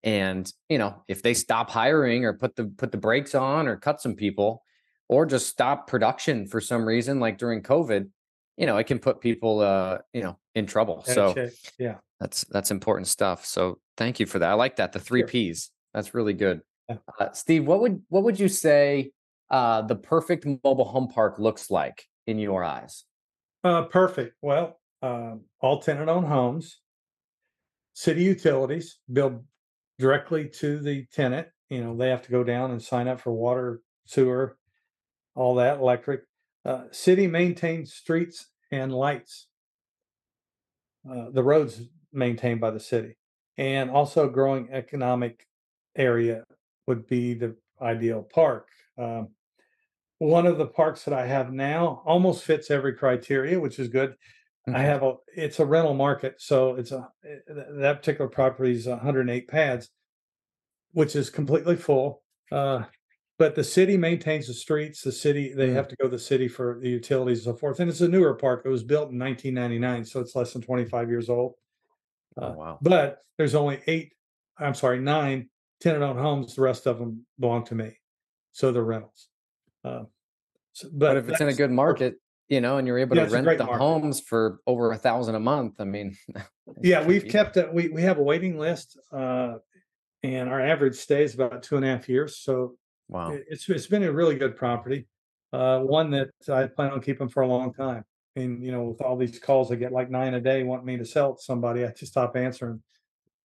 [0.03, 3.75] and you know, if they stop hiring or put the put the brakes on or
[3.75, 4.63] cut some people,
[5.09, 8.09] or just stop production for some reason, like during COVID,
[8.57, 11.03] you know, it can put people uh, you know, in trouble.
[11.05, 11.33] So
[11.79, 13.45] yeah, that's that's important stuff.
[13.45, 14.49] So thank you for that.
[14.49, 14.91] I like that.
[14.91, 15.27] The three sure.
[15.27, 15.71] P's.
[15.93, 16.61] That's really good.
[16.89, 16.97] Yeah.
[17.19, 19.11] Uh, Steve, what would what would you say
[19.49, 23.05] uh, the perfect mobile home park looks like in your eyes?
[23.63, 24.35] Uh, perfect.
[24.41, 26.79] Well, um, all tenant owned homes,
[27.93, 29.43] city utilities, billed
[29.99, 31.47] directly to the tenant.
[31.69, 34.57] You know, they have to go down and sign up for water, sewer,
[35.35, 36.21] all that, electric.
[36.67, 39.47] Uh, city maintains streets and lights.
[41.09, 43.15] Uh, the roads maintained by the city,
[43.57, 45.47] and also growing economic
[45.95, 46.43] area
[46.85, 48.67] would be the ideal park.
[48.97, 49.29] Um,
[50.19, 54.15] one of the parks that I have now almost fits every criteria, which is good.
[54.67, 54.79] I mm-hmm.
[54.81, 59.47] have a it's a rental market, so it's a eh, that particular property is 108
[59.47, 59.89] pads,
[60.91, 62.23] which is completely full.
[62.51, 62.83] Uh,
[63.37, 65.01] but the city maintains the streets.
[65.01, 65.73] The city they mm.
[65.73, 67.79] have to go to the city for the utilities and so forth.
[67.79, 68.63] And it's a newer park.
[68.65, 71.53] It was built in 1999, so it's less than 25 years old.
[72.39, 72.79] Uh, oh, wow!
[72.81, 74.13] But there's only eight.
[74.59, 75.49] I'm sorry, nine
[75.81, 76.55] tenant-owned homes.
[76.55, 77.97] The rest of them belong to me,
[78.51, 79.29] so they're rentals.
[79.83, 80.03] Uh,
[80.73, 82.15] So- But if it's in a good market,
[82.49, 83.77] you know, and you're able Yeah, to rent the market.
[83.79, 86.15] homes for over a thousand a month, I mean,
[86.81, 87.73] Yeah, we've kept it.
[87.73, 89.55] We we have a waiting list, uh,
[90.23, 92.37] and our average stay is about two and a half years.
[92.37, 92.77] So
[93.09, 93.31] wow.
[93.31, 95.07] it- it's it's been a really good property,
[95.53, 98.03] uh, one that I plan on keeping for a long time.
[98.35, 100.97] And you know, with all these calls, I get like nine a day wanting me
[100.97, 101.83] to sell it to somebody.
[101.83, 102.81] I just stop answering.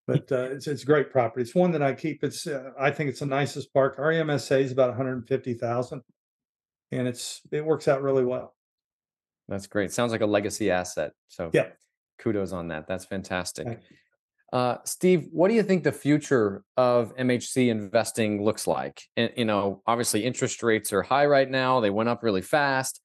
[0.07, 1.43] But uh, it's it's a great property.
[1.43, 2.23] It's one that I keep.
[2.25, 3.95] It's uh, I think it's the nicest park.
[3.99, 6.03] Our MSA is about one hundred fifty thousand,
[6.91, 8.55] and it's it works out really well.
[9.49, 9.93] That's great.
[9.93, 11.13] Sounds like a legacy asset.
[11.29, 11.69] So Yeah.
[12.19, 12.87] kudos on that.
[12.89, 13.67] That's fantastic.
[14.53, 19.03] Uh, Steve, what do you think the future of MHC investing looks like?
[19.17, 21.81] And, you know, obviously interest rates are high right now.
[21.81, 23.01] They went up really fast.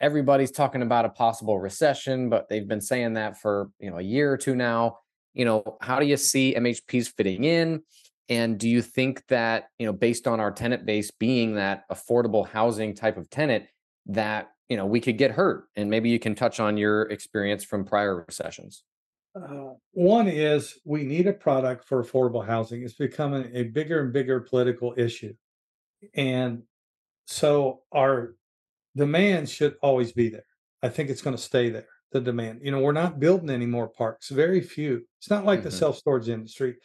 [0.00, 4.02] Everybody's talking about a possible recession, but they've been saying that for, you know, a
[4.02, 4.98] year or two now.
[5.34, 7.82] You know, how do you see MHPs fitting in?
[8.28, 12.46] And do you think that, you know, based on our tenant base being that affordable
[12.46, 13.64] housing type of tenant,
[14.06, 15.64] that, you know, we could get hurt?
[15.74, 18.84] And maybe you can touch on your experience from prior recessions.
[19.34, 22.82] Uh, one is we need a product for affordable housing.
[22.82, 25.34] It's becoming a bigger and bigger political issue.
[26.14, 26.64] And
[27.26, 28.34] so our
[28.96, 30.44] demand should always be there.
[30.82, 32.60] I think it's going to stay there, the demand.
[32.62, 35.06] You know, we're not building any more parks, very few.
[35.18, 35.78] It's not like the Mhm.
[35.78, 36.76] self storage industry.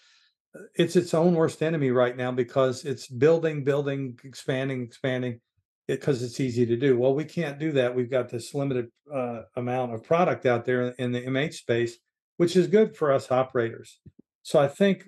[0.56, 5.42] Uh, It's its own worst enemy right now because it's building, building, expanding, expanding
[5.88, 6.98] because it's easy to do.
[6.98, 7.96] Well, we can't do that.
[7.96, 11.98] We've got this limited uh, amount of product out there in the MH space
[12.38, 14.00] which is good for us operators.
[14.44, 15.08] So I think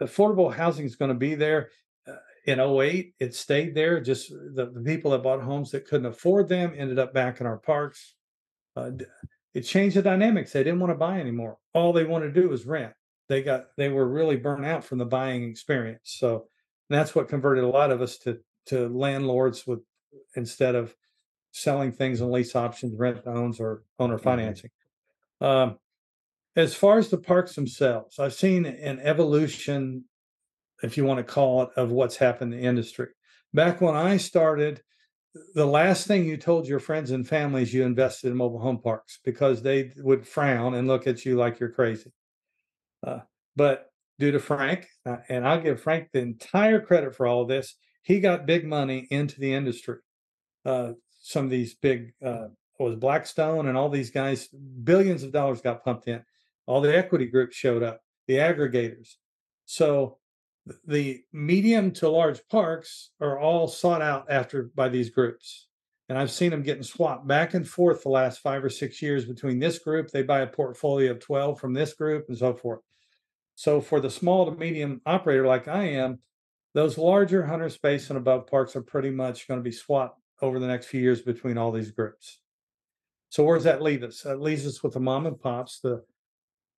[0.00, 1.70] affordable housing is going to be there.
[2.06, 2.14] Uh,
[2.46, 4.00] in 08, it stayed there.
[4.00, 7.46] Just the, the people that bought homes that couldn't afford them ended up back in
[7.46, 8.14] our parks.
[8.74, 8.90] Uh,
[9.54, 10.52] it changed the dynamics.
[10.52, 11.58] They didn't want to buy anymore.
[11.74, 12.92] All they wanted to do was rent.
[13.28, 16.00] They got they were really burnt out from the buying experience.
[16.18, 16.46] So
[16.90, 19.80] that's what converted a lot of us to to landlords with
[20.36, 20.94] instead of
[21.52, 24.70] selling things on lease options, rent owns, or owner financing.
[25.40, 25.78] Um,
[26.56, 30.04] as far as the parks themselves, I've seen an evolution,
[30.82, 33.08] if you want to call it, of what's happened in the industry.
[33.54, 34.82] Back when I started,
[35.54, 39.18] the last thing you told your friends and families you invested in mobile home parks
[39.24, 42.12] because they would frown and look at you like you're crazy.
[43.06, 43.20] Uh,
[43.56, 47.48] but due to Frank, uh, and I'll give Frank the entire credit for all of
[47.48, 49.98] this, he got big money into the industry.
[50.66, 55.62] Uh, some of these big uh, was Blackstone and all these guys, billions of dollars
[55.62, 56.22] got pumped in
[56.66, 59.14] all the equity groups showed up, the aggregators.
[59.66, 60.18] So
[60.86, 65.66] the medium to large parks are all sought out after by these groups.
[66.08, 69.24] And I've seen them getting swapped back and forth the last five or six years
[69.24, 70.10] between this group.
[70.10, 72.80] They buy a portfolio of 12 from this group and so forth.
[73.54, 76.18] So for the small to medium operator like I am,
[76.74, 80.58] those larger 100 space and above parks are pretty much going to be swapped over
[80.58, 82.40] the next few years between all these groups.
[83.28, 84.22] So where does that leave us?
[84.22, 86.04] That leaves us with the mom and pops, the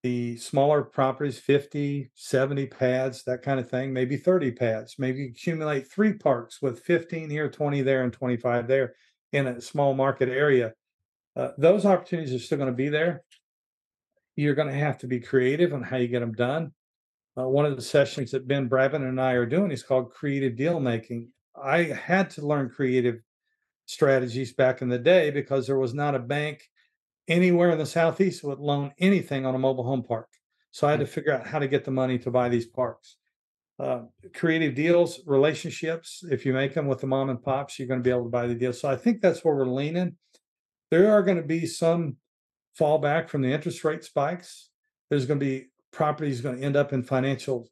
[0.05, 5.91] the smaller properties 50 70 pads that kind of thing maybe 30 pads maybe accumulate
[5.91, 8.95] three parks with 15 here 20 there and 25 there
[9.33, 10.75] in a small market area
[11.37, 13.25] uh, those opportunities are still going to be there.
[14.37, 16.73] You're going to have to be creative on how you get them done.
[17.37, 20.57] Uh, one of the sessions that ben brabin and i are doing is called creative
[20.57, 21.29] deal making.
[21.61, 23.21] I had to learn creative
[23.87, 26.63] strategies back in the day because there was not a bank
[27.29, 30.29] anywhere in the southeast would loan anything on a mobile home park.
[30.71, 33.17] So I had to figure out how to get the money to buy these parks.
[33.79, 34.03] Uh,
[34.35, 36.25] creative deals, relationships.
[36.31, 38.31] If you make them with the mom and pops, you're going to be able to
[38.31, 38.73] buy the deal.
[38.73, 40.17] So I think that's where we're leaning.
[40.91, 42.17] There are going to be some
[42.79, 44.71] fallback from the interest rate spikes.
[45.11, 47.69] There's going to be properties going to end up in financial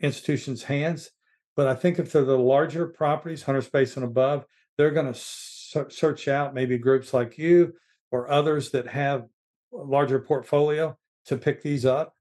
[0.00, 1.10] institutions' hands.
[1.56, 4.44] But I think if they're the larger properties, 100 space and above,
[4.76, 7.74] they're going to search out maybe groups like you
[8.10, 9.26] or others that have
[9.72, 10.96] a larger portfolio
[11.26, 12.14] to pick these up.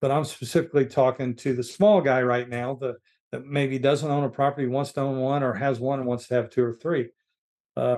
[0.00, 2.96] But I'm specifically talking to the small guy right now that,
[3.30, 6.26] that maybe doesn't own a property, wants to own one, or has one and wants
[6.28, 7.08] to have two or three.
[7.76, 7.96] Uh,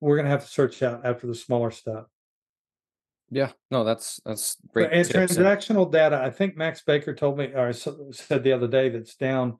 [0.00, 2.06] we're going to have to search out after the smaller stuff.
[3.30, 4.90] Yeah, no, that's that's great.
[4.92, 8.90] And tips transactional data, I think Max Baker told me or said the other day
[8.90, 9.58] that's down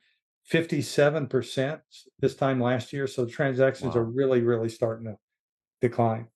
[0.50, 1.80] 57%
[2.18, 3.06] this time last year.
[3.06, 5.16] So transactions are really, really starting to
[5.80, 6.28] decline.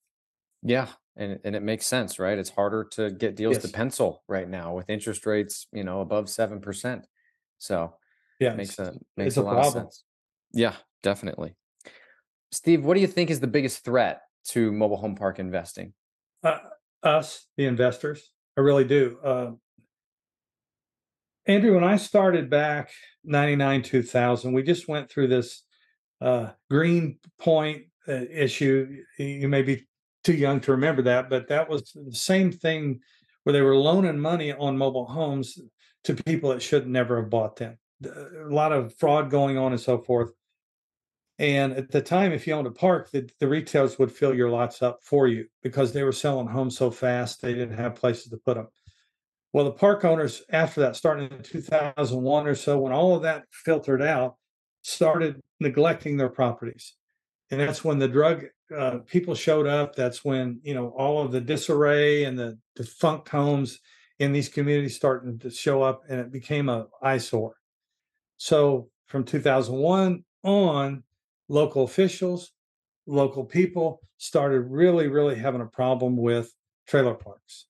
[0.62, 2.38] Yeah, and and it makes sense, right?
[2.38, 6.28] It's harder to get deals to pencil right now with interest rates, you know, above
[6.28, 7.06] seven percent.
[7.58, 7.94] So
[8.38, 8.54] Yeah.
[8.54, 10.04] makes a makes it's a a lot of sense.
[10.52, 11.54] Yeah, definitely.
[12.52, 15.92] Steve, what do you think is the biggest threat to mobile home park investing?
[16.42, 16.58] uh,
[17.02, 18.30] us, the investors.
[18.56, 19.18] I really do.
[19.22, 19.50] Uh,
[21.46, 22.90] Andrew, when I started back
[23.24, 25.62] 99, 2000, we just went through this
[26.20, 29.02] uh, green point uh, issue.
[29.18, 29.85] You may be
[30.26, 33.00] too young to remember that, but that was the same thing
[33.44, 35.56] where they were loaning money on mobile homes
[36.02, 37.78] to people that should never have bought them.
[38.04, 40.32] A lot of fraud going on and so forth.
[41.38, 44.50] And at the time, if you owned a park, the, the retailers would fill your
[44.50, 48.30] lots up for you because they were selling homes so fast they didn't have places
[48.30, 48.66] to put them.
[49.52, 53.44] Well, the park owners, after that, starting in 2001 or so, when all of that
[53.52, 54.36] filtered out,
[54.82, 56.94] started neglecting their properties.
[57.50, 58.46] And that's when the drug
[58.76, 59.94] uh, people showed up.
[59.94, 63.78] That's when, you know, all of the disarray and the defunct homes
[64.18, 67.56] in these communities starting to show up and it became a eyesore.
[68.38, 71.02] So from 2001 on,
[71.48, 72.52] local officials,
[73.06, 76.52] local people started really, really having a problem with
[76.88, 77.66] trailer parks.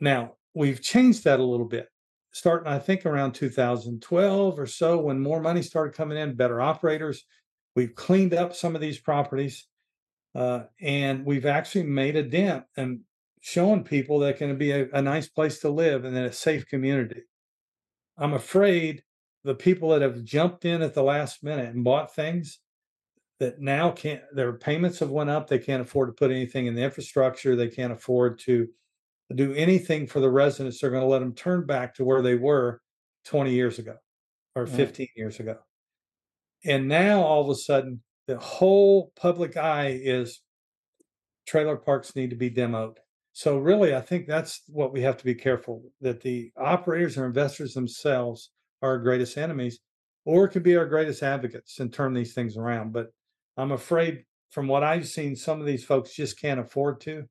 [0.00, 1.88] Now, we've changed that a little bit,
[2.32, 7.24] starting, I think, around 2012 or so, when more money started coming in, better operators.
[7.76, 9.66] We've cleaned up some of these properties
[10.34, 13.00] uh, and we've actually made a dent and
[13.40, 16.66] showing people that can be a, a nice place to live and then a safe
[16.66, 17.22] community.
[18.18, 19.02] I'm afraid
[19.44, 22.58] the people that have jumped in at the last minute and bought things
[23.38, 26.74] that now can't their payments have went up they can't afford to put anything in
[26.74, 28.68] the infrastructure they can't afford to
[29.34, 32.34] do anything for the residents they're going to let them turn back to where they
[32.34, 32.82] were
[33.24, 33.96] 20 years ago
[34.54, 35.56] or 15 years ago
[36.64, 40.40] and now all of a sudden the whole public eye is
[41.46, 42.96] trailer parks need to be demoed
[43.32, 47.26] so really i think that's what we have to be careful that the operators or
[47.26, 48.50] investors themselves
[48.82, 49.80] are our greatest enemies,
[50.24, 52.92] or could be our greatest advocates and turn these things around.
[52.92, 53.08] But
[53.56, 57.24] I'm afraid, from what I've seen, some of these folks just can't afford to,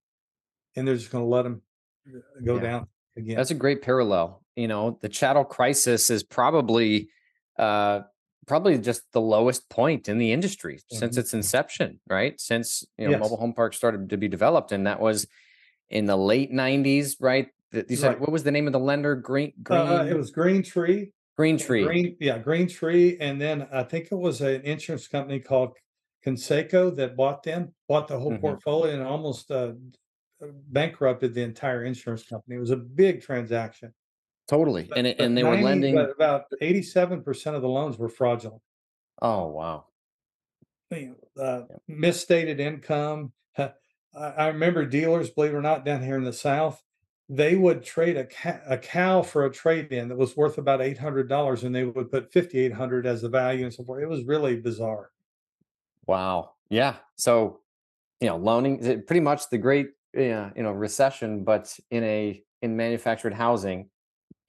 [0.75, 1.61] and they're just going to let them
[2.07, 2.61] uh, go yeah.
[2.61, 3.36] down again.
[3.36, 4.43] That's a great parallel.
[4.55, 7.09] You know, the chattel crisis is probably
[7.57, 8.01] uh,
[8.50, 10.97] probably just the lowest point in the industry mm-hmm.
[10.97, 12.39] since its inception, right?
[12.41, 13.22] Since you know yes.
[13.22, 15.28] mobile home parks started to be developed, and that was
[15.89, 17.47] in the late '90s, right?
[17.72, 18.20] You said right.
[18.20, 19.16] what was the name of the lender?
[19.16, 19.80] Green, Green.
[19.80, 21.14] Uh, it was Green Tree.
[21.38, 21.84] Green Tree.
[21.86, 23.16] Green, yeah, Green Tree.
[23.22, 25.78] And then I think it was an insurance company called
[26.26, 28.41] Conseco that bought them, bought the whole mm-hmm.
[28.41, 29.72] portfolio and almost uh,
[30.41, 32.58] bankrupted the entire insurance company.
[32.58, 33.93] It was a big transaction.
[34.50, 34.89] Totally.
[34.95, 38.64] And it, and they 90, were lending about 87% of the loans were fraudulent.
[39.22, 39.86] Oh, wow.
[41.39, 43.32] Uh, misstated income.
[44.16, 46.82] I remember dealers, believe it or not, down here in the South,
[47.30, 50.82] they would trade a, ca- a cow for a trade in that was worth about
[50.82, 53.84] eight hundred dollars, and they would put fifty eight hundred as the value and so
[53.84, 54.02] forth.
[54.02, 55.12] It was really bizarre.
[56.08, 56.54] Wow.
[56.72, 56.95] Yeah.
[57.18, 57.60] So,
[58.20, 63.34] you know, loaning pretty much the great you know recession, but in a in manufactured
[63.34, 63.91] housing,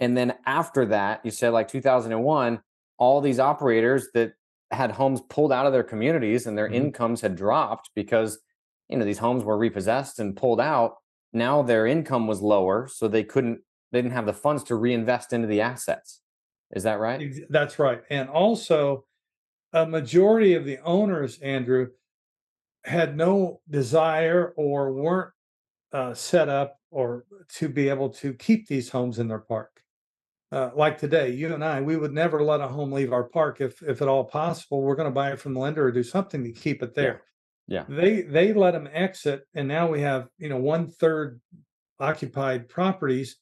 [0.01, 2.61] and then after that, you said like two thousand and one,
[2.99, 4.33] all these operators that
[4.71, 6.87] had homes pulled out of their communities and their mm-hmm.
[6.87, 8.39] incomes had dropped because
[8.89, 10.97] you know these homes were repossessed and pulled out.
[11.33, 13.61] Now their income was lower so they couldn't
[13.93, 16.23] they didn't have the funds to reinvest into the assets.
[16.73, 17.35] Is that right?
[17.51, 18.03] That's right.
[18.11, 19.05] And also
[19.73, 21.89] a majority of the owners andrew
[22.85, 25.33] had no desire or weren't
[25.93, 29.83] uh, set up or to be able to keep these homes in their park
[30.53, 33.61] uh, like today you and i we would never let a home leave our park
[33.61, 36.03] if if at all possible we're going to buy it from the lender or do
[36.03, 37.23] something to keep it there
[37.71, 37.85] yeah.
[37.89, 41.41] They they let them exit, and now we have you know one third
[42.01, 43.37] occupied properties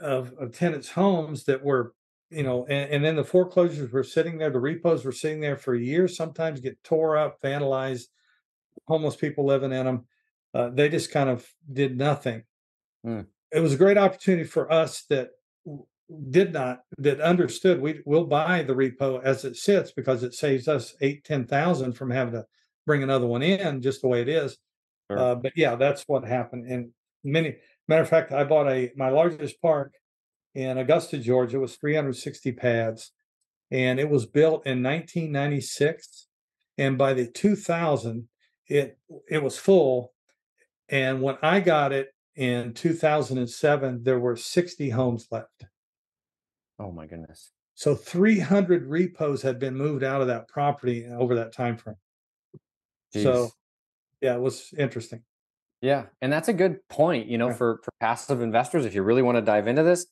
[0.00, 1.92] of, of tenants' homes that were
[2.30, 5.56] you know, and, and then the foreclosures were sitting there, the repos were sitting there
[5.56, 6.16] for years.
[6.16, 8.04] Sometimes get tore up, vandalized,
[8.86, 10.06] homeless people living in them.
[10.54, 12.44] Uh, they just kind of did nothing.
[13.04, 13.26] Mm.
[13.50, 15.30] It was a great opportunity for us that
[16.30, 20.66] did not that understood we will buy the repo as it sits because it saves
[20.66, 22.44] us eight ten thousand from having to
[22.86, 24.56] bring another one in just the way it is.
[25.10, 25.18] Sure.
[25.18, 26.66] Uh, but yeah, that's what happened.
[26.66, 26.90] And
[27.22, 27.56] many
[27.88, 29.94] matter of fact, I bought a my largest park
[30.54, 33.12] in Augusta, Georgia, was 360 pads,
[33.70, 36.26] and it was built in 1996.
[36.78, 38.28] And by the 2000,
[38.66, 38.98] it
[39.28, 40.12] it was full.
[40.88, 45.66] And when I got it in 2007, there were 60 homes left.
[46.78, 47.50] Oh my goodness!
[47.74, 51.96] So 300 repos had been moved out of that property over that time frame.
[53.14, 53.22] Jeez.
[53.22, 53.50] So
[54.20, 55.22] yeah, it was interesting.
[55.80, 56.06] Yeah.
[56.20, 57.54] And that's a good point, you know, yeah.
[57.54, 58.84] for, for passive investors.
[58.84, 60.06] If you really want to dive into this,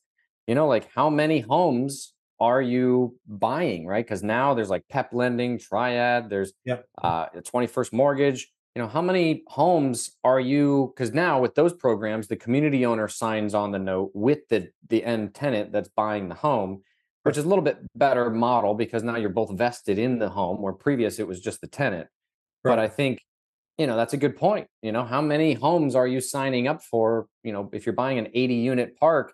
[0.47, 4.05] you know, like how many homes are you buying, right?
[4.05, 6.85] Because now there's like PEP lending, Triad, there's yep.
[7.01, 8.49] uh, 21st mortgage.
[8.77, 10.93] You know, how many homes are you?
[10.93, 15.03] Because now with those programs, the community owner signs on the note with the the
[15.03, 16.83] end tenant that's buying the home,
[17.23, 20.61] which is a little bit better model because now you're both vested in the home.
[20.61, 22.07] Where previous it was just the tenant.
[22.63, 22.73] Right.
[22.73, 23.23] But I think,
[23.79, 24.67] you know, that's a good point.
[24.83, 27.25] You know, how many homes are you signing up for?
[27.41, 29.33] You know, if you're buying an 80 unit park,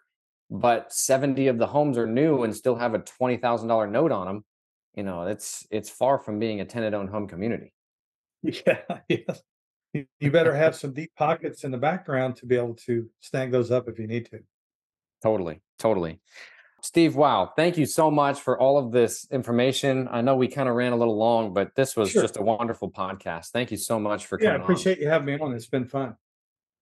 [0.50, 4.46] but 70 of the homes are new and still have a $20,000 note on them,
[4.96, 7.74] you know, it's it's far from being a tenant owned home community.
[8.44, 8.80] Yeah,
[9.10, 9.42] yes.
[10.20, 13.72] You better have some deep pockets in the background to be able to snag those
[13.72, 14.40] up if you need to.
[15.22, 16.20] Totally, totally.
[16.82, 20.10] Steve, wow, thank you so much for all of this information.
[20.12, 22.24] I know we kind of ran a little long, but this was sure.
[22.24, 23.52] just a wonderful podcast.
[23.52, 24.54] Thank you so much for coming.
[24.54, 25.04] Yeah, I appreciate on.
[25.04, 25.54] you having me on.
[25.54, 26.18] It's been fun.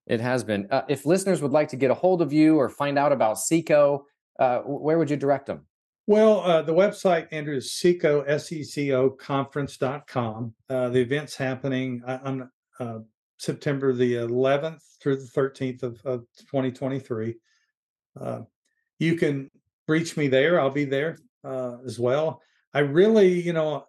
[0.08, 0.68] It has been.
[0.72, 3.38] Uh, if listeners would like to get a hold of you or find out about
[3.38, 4.06] SECO,
[4.40, 5.68] uh, where would you direct them?
[6.12, 10.54] Well, uh, the website, Andrew, is SECO, S-E-C-O conference.com.
[10.70, 12.50] Uh, the event's happening on
[12.82, 13.00] uh,
[13.38, 17.38] September the 11th through the 13th of, of 2023.
[18.20, 18.42] Uh,
[19.00, 19.50] you can
[19.88, 20.60] reach me there.
[20.60, 22.42] I'll be there uh, as well.
[22.74, 23.86] I really, you know,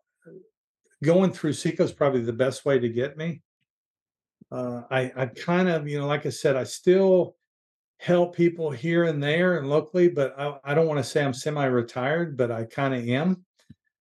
[1.03, 3.43] going through SECO is probably the best way to get me.
[4.53, 7.35] Uh, I, I kind of, you know, like I said, I still
[8.03, 11.33] help people here and there and locally, but I, I don't want to say I'm
[11.33, 13.45] semi-retired, but I kind of am.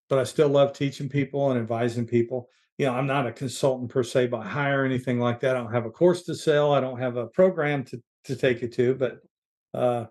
[0.09, 2.49] But I still love teaching people and advising people.
[2.79, 5.55] You know, I'm not a consultant per se by hire or anything like that.
[5.55, 6.73] I don't have a course to sell.
[6.73, 9.19] I don't have a program to to take you to, but
[9.73, 10.05] uh,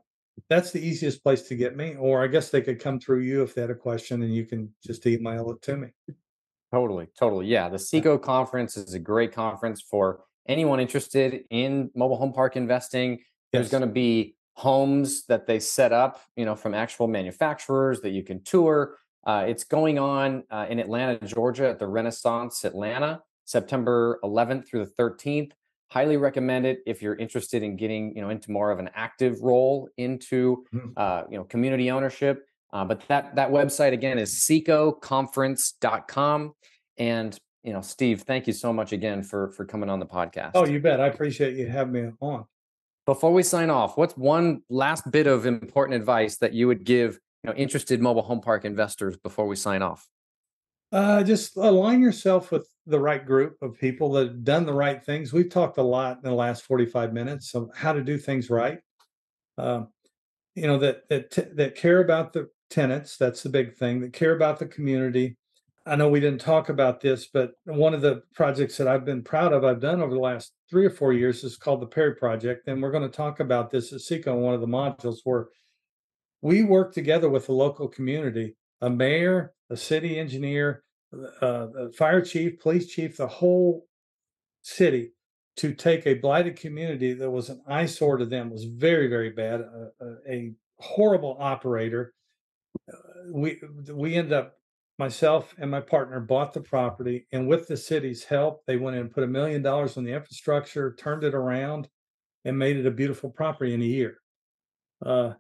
[0.49, 1.97] that's the easiest place to get me.
[1.99, 4.47] Or I guess they could come through you if they had a question and you
[4.47, 5.89] can just email it to me.
[6.73, 7.47] Totally, totally.
[7.47, 7.69] Yeah.
[7.69, 13.21] The SECO conference is a great conference for anyone interested in mobile home park investing.
[13.53, 13.61] Yes.
[13.61, 18.11] There's going to be homes that they set up, you know, from actual manufacturers that
[18.11, 18.97] you can tour.
[19.27, 24.85] Uh, it's going on uh, in Atlanta, Georgia at the Renaissance Atlanta, September 11th through
[24.85, 25.53] the 13th
[25.91, 29.43] highly recommend it if you're interested in getting you know into more of an active
[29.43, 30.89] role into mm-hmm.
[30.97, 36.55] uh, you know community ownership uh, but that that website again is secoconference.com
[36.99, 40.53] and you know steve thank you so much again for for coming on the podcast
[40.55, 42.45] oh you bet i appreciate you having me on
[43.11, 47.19] before we sign off what's one last bit of important advice that you would give
[47.43, 50.07] you know interested mobile home park investors before we sign off
[50.93, 55.05] uh, just align yourself with the right group of people that have done the right
[55.05, 55.33] things.
[55.33, 58.81] We've talked a lot in the last 45 minutes of how to do things right.
[59.57, 59.83] Uh,
[60.57, 63.17] you know that that that care about the tenants.
[63.17, 64.01] That's the big thing.
[64.01, 65.37] That care about the community.
[65.87, 69.23] I know we didn't talk about this, but one of the projects that I've been
[69.23, 72.15] proud of, I've done over the last three or four years, is called the Perry
[72.15, 75.19] Project, and we're going to talk about this at SECO in one of the modules
[75.25, 75.49] where
[76.43, 82.21] we work together with the local community, a mayor, a city engineer, uh, the fire
[82.21, 83.87] chief, police chief, the whole
[84.63, 85.13] city
[85.57, 89.61] to take a blighted community that was an eyesore to them was very very bad
[89.61, 92.15] uh a horrible operator.
[92.89, 92.97] Uh,
[93.33, 93.61] we
[93.93, 94.55] we end up
[95.01, 99.03] myself and my partner bought the property and with the city's help they went in
[99.03, 101.89] and put a million dollars on the infrastructure turned it around
[102.45, 104.19] and made it a beautiful property in a year
[105.05, 105.33] uh,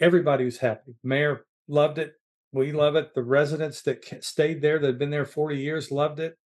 [0.00, 2.14] everybody was happy mayor loved it
[2.54, 3.14] we love it.
[3.14, 6.38] The residents that stayed there, that had been there 40 years, loved it.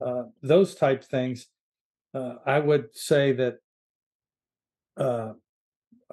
[0.00, 1.48] Uh, those type things.
[2.14, 3.58] Uh, I would say that
[4.96, 5.32] uh,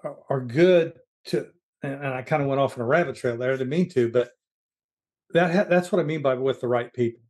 [0.04, 0.94] are, are, good
[1.26, 1.48] to,
[1.84, 3.54] and, and I kind of went off on a rabbit trail there.
[3.54, 4.32] I didn't mean to, but
[5.34, 7.22] that ha- that's what I mean by with the right people.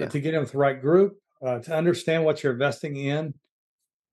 [0.00, 3.34] Uh, to get in with the right group, uh, to understand what you're investing in.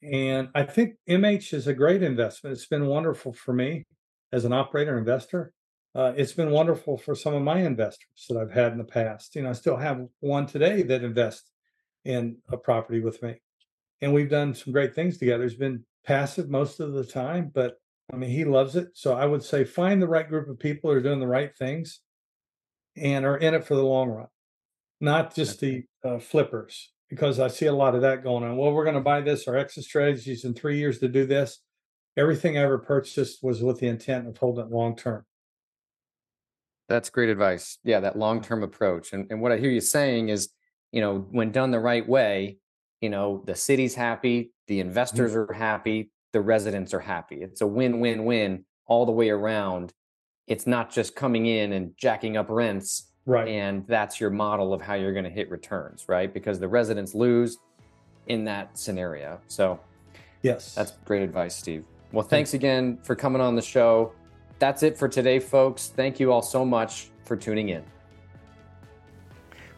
[0.04, 2.54] And I think MH is a great investment.
[2.54, 3.86] It's been wonderful for me
[4.34, 5.54] as an operator investor
[5.96, 9.36] uh, it's been wonderful for some of my investors that I've had in the past.
[9.36, 11.50] You know, I still have one today that invests
[12.06, 13.42] in a property with me,
[14.02, 15.44] and we've done some great things together.
[15.44, 17.78] He's been passive most of the time, but
[18.14, 18.90] I mean, he loves it.
[18.94, 21.56] So I would say find the right group of people who are doing the right
[21.58, 22.02] things
[23.00, 24.28] and are in it for the long run,
[25.00, 28.58] not just the uh, flippers, because I see a lot of that going on.
[28.58, 31.60] Well, we're going to buy this or exit strategies in three years to do this.
[32.18, 35.26] Everything I ever purchased was with the intent of holding it long term.
[36.90, 37.78] That's great advice.
[37.84, 39.14] Yeah, that long term approach.
[39.14, 40.50] And, and what I hear you saying is,
[40.92, 42.58] you know, when done the right way,
[43.00, 44.90] you know, the city's happy, the mm-hmm.
[44.90, 47.38] investors are happy, the residents are happy.
[47.42, 49.94] It's a win win win all the way around.
[50.50, 53.12] It's not just coming in and jacking up rents.
[53.26, 53.48] Right.
[53.48, 56.34] And that's your model of how you're going to hit returns, right?
[56.34, 57.60] Because the residents lose
[58.28, 59.40] in that scenario.
[59.48, 59.80] So,
[60.42, 61.86] yes, that's great advice, Steve.
[62.12, 64.14] Well, thanks again for coming on the show.
[64.58, 65.94] That's it for today, folks.
[65.96, 67.84] Thank you all so much for tuning in.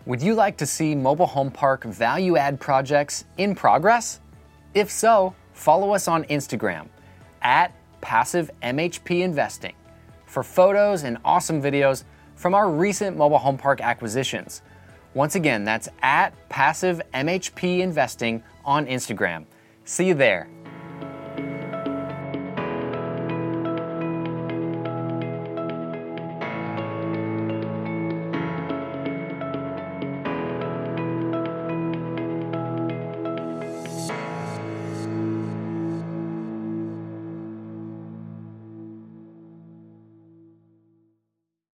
[0.06, 4.22] Would you like to see mobile home park value add projects in progress?
[4.74, 6.88] If so, follow us on Instagram
[7.42, 9.74] at Passive MHP Investing
[10.32, 12.06] for photos and awesome videos
[12.36, 14.62] from our recent mobile home park acquisitions.
[15.14, 19.44] Once again, that's at Passive MHP Investing on Instagram.
[19.84, 20.48] See you there.